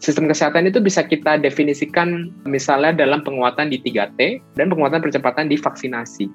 [0.03, 5.55] Sistem kesehatan itu bisa kita definisikan misalnya dalam penguatan di 3T dan penguatan percepatan di
[5.55, 6.27] vaksinasi.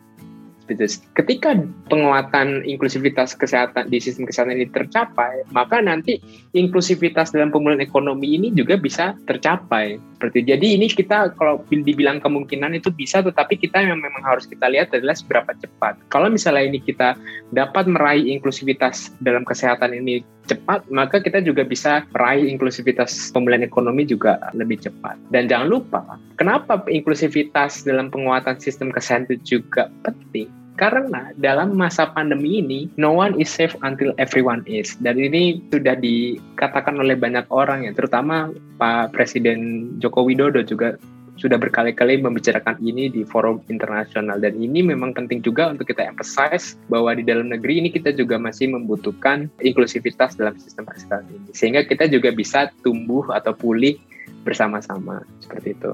[1.16, 1.56] Ketika
[1.90, 6.22] penguatan inklusivitas kesehatan di sistem kesehatan ini tercapai, maka nanti
[6.54, 9.98] inklusivitas dalam pemulihan ekonomi ini juga bisa tercapai.
[10.20, 14.68] Seperti jadi ini kita kalau dibilang kemungkinan itu bisa, tetapi kita yang memang harus kita
[14.68, 15.98] lihat adalah seberapa cepat.
[16.12, 17.16] Kalau misalnya ini kita
[17.50, 24.07] dapat meraih inklusivitas dalam kesehatan ini cepat, maka kita juga bisa meraih inklusivitas pemulihan ekonomi
[24.09, 25.18] juga lebih cepat.
[25.34, 26.01] Dan jangan lupa,
[26.41, 30.49] kenapa inklusivitas dalam penguatan sistem kesehatan juga penting?
[30.80, 34.97] Karena dalam masa pandemi ini, no one is safe until everyone is.
[35.05, 38.49] Dan ini sudah dikatakan oleh banyak orang ya, terutama
[38.80, 40.97] Pak Presiden Joko Widodo juga
[41.41, 44.36] sudah berkali-kali membicarakan ini di forum internasional.
[44.36, 48.36] Dan ini memang penting juga untuk kita emphasize bahwa di dalam negeri ini kita juga
[48.36, 51.49] masih membutuhkan inklusivitas dalam sistem kesehatan ini.
[51.57, 53.97] Sehingga kita juga bisa tumbuh atau pulih
[54.45, 55.24] bersama-sama.
[55.41, 55.91] Seperti itu.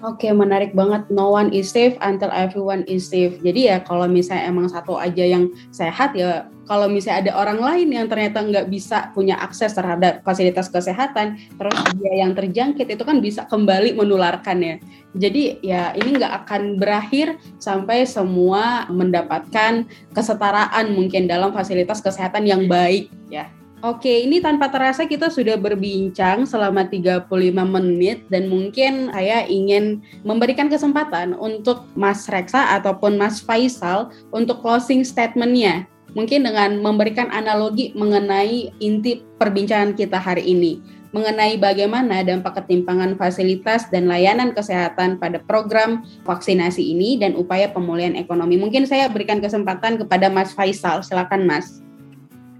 [0.00, 1.12] Oke, menarik banget.
[1.12, 3.36] No one is safe until everyone is safe.
[3.44, 7.88] Jadi ya kalau misalnya emang satu aja yang sehat ya kalau misalnya ada orang lain
[7.92, 13.20] yang ternyata nggak bisa punya akses terhadap fasilitas kesehatan, terus dia yang terjangkit itu kan
[13.20, 14.74] bisa kembali menularkan ya.
[15.12, 19.84] Jadi ya ini nggak akan berakhir sampai semua mendapatkan
[20.16, 23.52] kesetaraan mungkin dalam fasilitas kesehatan yang baik ya.
[23.80, 27.32] Oke, ini tanpa terasa kita sudah berbincang selama 35
[27.64, 35.00] menit dan mungkin saya ingin memberikan kesempatan untuk Mas Reksa ataupun Mas Faisal untuk closing
[35.00, 35.88] statementnya.
[36.12, 43.90] Mungkin dengan memberikan analogi mengenai inti perbincangan kita hari ini mengenai bagaimana dampak ketimpangan fasilitas
[43.90, 48.54] dan layanan kesehatan pada program vaksinasi ini dan upaya pemulihan ekonomi.
[48.54, 51.02] Mungkin saya berikan kesempatan kepada Mas Faisal.
[51.02, 51.82] Silakan Mas.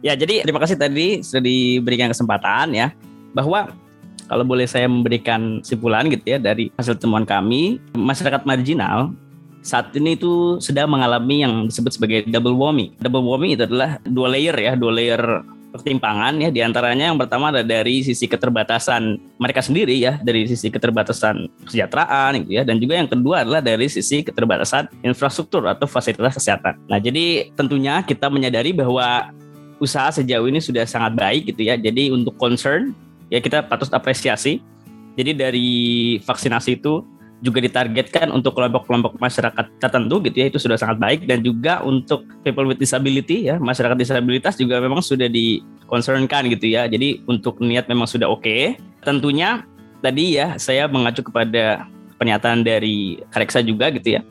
[0.01, 2.89] Ya, jadi terima kasih tadi sudah diberikan kesempatan ya
[3.37, 3.69] bahwa
[4.31, 9.13] kalau boleh saya memberikan simpulan gitu ya dari hasil temuan kami, masyarakat marginal
[9.61, 12.97] saat ini itu sedang mengalami yang disebut sebagai double warming.
[12.97, 15.21] Double warming itu adalah dua layer ya, dua layer
[15.71, 20.67] pertimpangan ya di antaranya yang pertama ada dari sisi keterbatasan mereka sendiri ya dari sisi
[20.67, 26.35] keterbatasan kesejahteraan gitu ya dan juga yang kedua adalah dari sisi keterbatasan infrastruktur atau fasilitas
[26.35, 26.75] kesehatan.
[26.91, 29.31] Nah jadi tentunya kita menyadari bahwa
[29.81, 31.75] usaha sejauh ini sudah sangat baik gitu ya.
[31.81, 32.93] Jadi untuk concern
[33.33, 34.61] ya kita patut apresiasi.
[35.19, 35.71] Jadi dari
[36.23, 37.03] vaksinasi itu
[37.41, 42.29] juga ditargetkan untuk kelompok-kelompok masyarakat tertentu gitu ya itu sudah sangat baik dan juga untuk
[42.45, 47.89] people with disability ya masyarakat disabilitas juga memang sudah dikonsenkan gitu ya jadi untuk niat
[47.89, 48.77] memang sudah oke okay.
[49.01, 49.65] tentunya
[50.05, 51.89] tadi ya saya mengacu kepada
[52.21, 54.23] pernyataan dari Kareksa juga gitu ya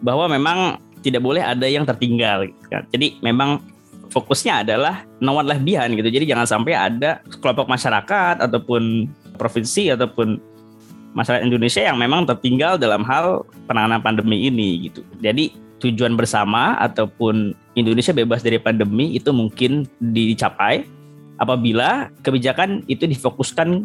[0.00, 3.60] bahwa memang tidak boleh ada yang tertinggal gitu kan jadi memang
[4.10, 9.92] fokusnya adalah no one left behind gitu jadi jangan sampai ada kelompok masyarakat ataupun provinsi
[9.92, 10.40] ataupun
[11.16, 15.00] masyarakat Indonesia yang memang tertinggal dalam hal penanganan pandemi ini gitu.
[15.24, 20.84] Jadi tujuan bersama ataupun Indonesia bebas dari pandemi itu mungkin dicapai
[21.40, 23.84] apabila kebijakan itu difokuskan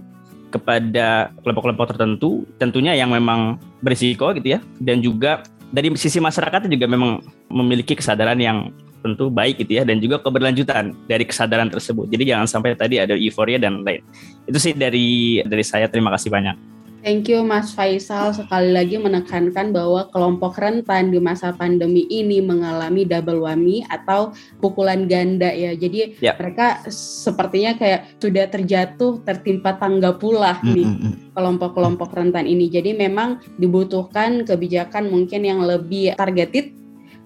[0.52, 6.88] kepada kelompok-kelompok tertentu tentunya yang memang berisiko gitu ya dan juga dari sisi masyarakat juga
[6.88, 8.72] memang memiliki kesadaran yang
[9.02, 12.08] tentu baik gitu ya dan juga keberlanjutan dari kesadaran tersebut.
[12.08, 14.06] Jadi jangan sampai tadi ada euforia dan lain.
[14.46, 16.72] Itu sih dari dari saya terima kasih banyak.
[17.02, 23.10] Thank you Mas Faisal sekali lagi menekankan bahwa kelompok rentan di masa pandemi ini mengalami
[23.10, 25.74] double whammy atau pukulan ganda ya.
[25.74, 26.38] Jadi ya.
[26.38, 30.74] mereka sepertinya kayak sudah terjatuh tertimpa tangga pula mm -hmm.
[30.78, 30.88] nih
[31.34, 32.70] kelompok-kelompok rentan ini.
[32.70, 36.81] Jadi memang dibutuhkan kebijakan mungkin yang lebih targeted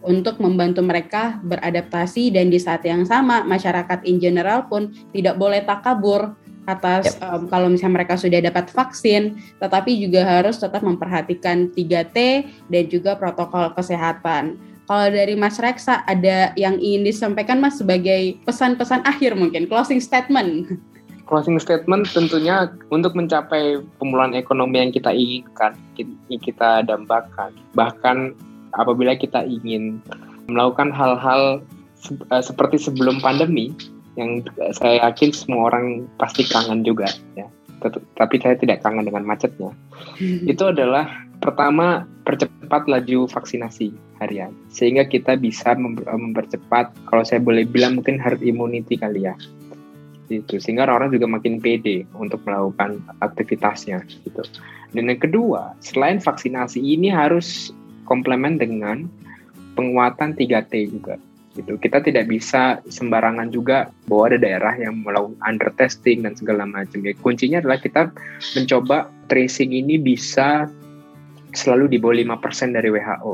[0.05, 5.65] untuk membantu mereka beradaptasi dan di saat yang sama masyarakat in general pun tidak boleh
[5.65, 7.21] takabur atas yep.
[7.21, 12.17] um, kalau misalnya mereka sudah dapat vaksin, tetapi juga harus tetap memperhatikan 3T
[12.69, 14.57] dan juga protokol kesehatan.
[14.85, 20.77] Kalau dari Mas Reksa ada yang ingin disampaikan Mas sebagai pesan-pesan akhir mungkin closing statement.
[21.25, 25.73] Closing statement tentunya untuk mencapai pemulihan ekonomi yang kita inginkan,
[26.29, 27.49] kita dambakan.
[27.73, 28.37] Bahkan
[28.75, 30.03] apabila kita ingin
[30.51, 31.63] melakukan hal-hal
[32.09, 33.73] eh, seperti sebelum pandemi,
[34.15, 37.47] yang saya yakin semua orang pasti kangen juga ya.
[38.17, 39.75] Tapi saya tidak kangen dengan macetnya.
[40.15, 40.47] Hmm.
[40.47, 41.11] itu adalah
[41.43, 43.91] pertama percepat laju vaksinasi
[44.23, 49.35] harian sehingga kita bisa mempercepat kalau saya boleh bilang mungkin herd immunity kali ya.
[50.31, 54.41] Itu sehingga orang-orang juga makin pede untuk melakukan aktivitasnya gitu.
[54.95, 59.09] Dan yang kedua selain vaksinasi ini harus komplement dengan
[59.75, 61.19] penguatan 3T juga
[61.55, 61.79] gitu.
[61.79, 66.99] Kita tidak bisa sembarangan juga bahwa ada daerah yang melakukan under testing dan segala macam.
[67.01, 68.11] Ya, kuncinya adalah kita
[68.59, 70.67] mencoba tracing ini bisa
[71.55, 73.33] selalu di bawah 5% dari WHO.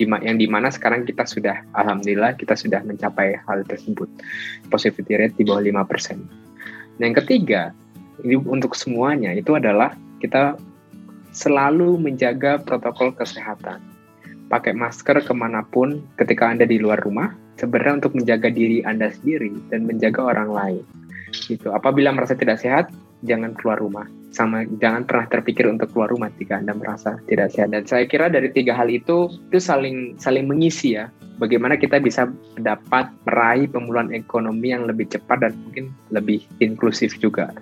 [0.00, 4.08] Yang di mana sekarang kita sudah, Alhamdulillah kita sudah mencapai hal tersebut.
[4.68, 6.20] Positivity rate di bawah 5%.
[7.00, 7.72] Nah, yang ketiga,
[8.20, 10.56] ini untuk semuanya, itu adalah kita
[11.30, 13.90] selalu menjaga protokol kesehatan
[14.50, 19.14] pakai masker ke mana pun ketika Anda di luar rumah, sebenarnya untuk menjaga diri Anda
[19.14, 20.84] sendiri dan menjaga orang lain.
[21.46, 21.70] Gitu.
[21.70, 22.90] Apabila merasa tidak sehat,
[23.22, 24.10] jangan keluar rumah.
[24.34, 27.70] Sama jangan pernah terpikir untuk keluar rumah jika Anda merasa tidak sehat.
[27.70, 31.06] Dan saya kira dari tiga hal itu itu saling saling mengisi ya.
[31.38, 32.28] Bagaimana kita bisa
[32.60, 37.54] dapat meraih pemulihan ekonomi yang lebih cepat dan mungkin lebih inklusif juga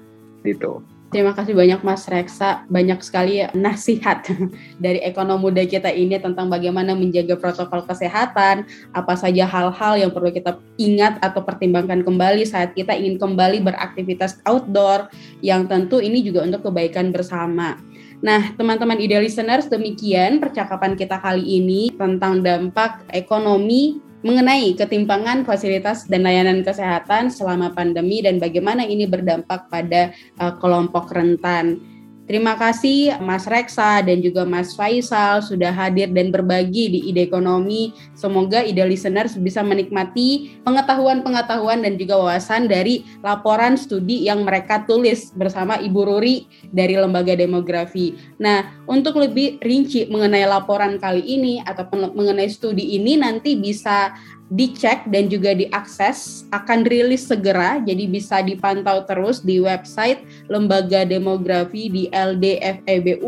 [0.42, 0.82] gitu.
[1.08, 4.28] Terima kasih banyak Mas Reksa, banyak sekali nasihat
[4.84, 10.28] dari ekonom muda kita ini tentang bagaimana menjaga protokol kesehatan, apa saja hal-hal yang perlu
[10.28, 15.08] kita ingat atau pertimbangkan kembali saat kita ingin kembali beraktivitas outdoor,
[15.40, 17.80] yang tentu ini juga untuk kebaikan bersama.
[18.20, 26.04] Nah, teman-teman ide listeners, demikian percakapan kita kali ini tentang dampak ekonomi mengenai ketimpangan fasilitas
[26.04, 31.80] dan layanan kesehatan selama pandemi dan bagaimana ini berdampak pada uh, kelompok rentan.
[32.28, 37.96] Terima kasih Mas Reksa dan juga Mas Faisal sudah hadir dan berbagi di ide ekonomi.
[38.12, 45.32] Semoga ide listeners bisa menikmati pengetahuan-pengetahuan dan juga wawasan dari laporan studi yang mereka tulis
[45.32, 48.12] bersama Ibu Ruri dari Lembaga Demografi.
[48.36, 54.12] Nah, untuk lebih rinci mengenai laporan kali ini atau mengenai studi ini nanti bisa
[54.48, 61.92] dicek dan juga diakses akan rilis segera jadi bisa dipantau terus di website Lembaga Demografi
[61.92, 63.18] di ldfebui.org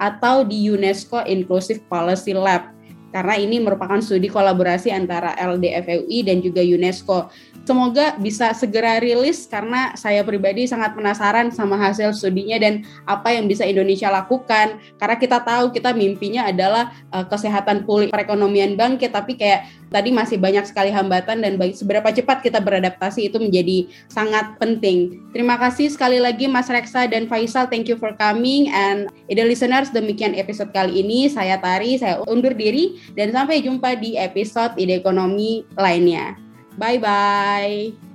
[0.00, 2.72] atau di UNESCO Inclusive Policy Lab
[3.12, 7.28] karena ini merupakan studi kolaborasi antara LDFUI dan juga UNESCO.
[7.62, 13.46] Semoga bisa segera rilis karena saya pribadi sangat penasaran sama hasil studinya dan apa yang
[13.46, 14.82] bisa Indonesia lakukan.
[14.98, 20.42] Karena kita tahu kita mimpinya adalah uh, kesehatan pulih perekonomian bangkit, tapi kayak tadi masih
[20.42, 25.22] banyak sekali hambatan dan bagi seberapa cepat kita beradaptasi itu menjadi sangat penting.
[25.30, 29.94] Terima kasih sekali lagi Mas Reksa dan Faisal, thank you for coming and ide listeners
[29.94, 31.30] demikian episode kali ini.
[31.30, 36.51] Saya Tari, saya undur diri dan sampai jumpa di episode ide ekonomi lainnya.
[36.76, 38.11] Bye bye.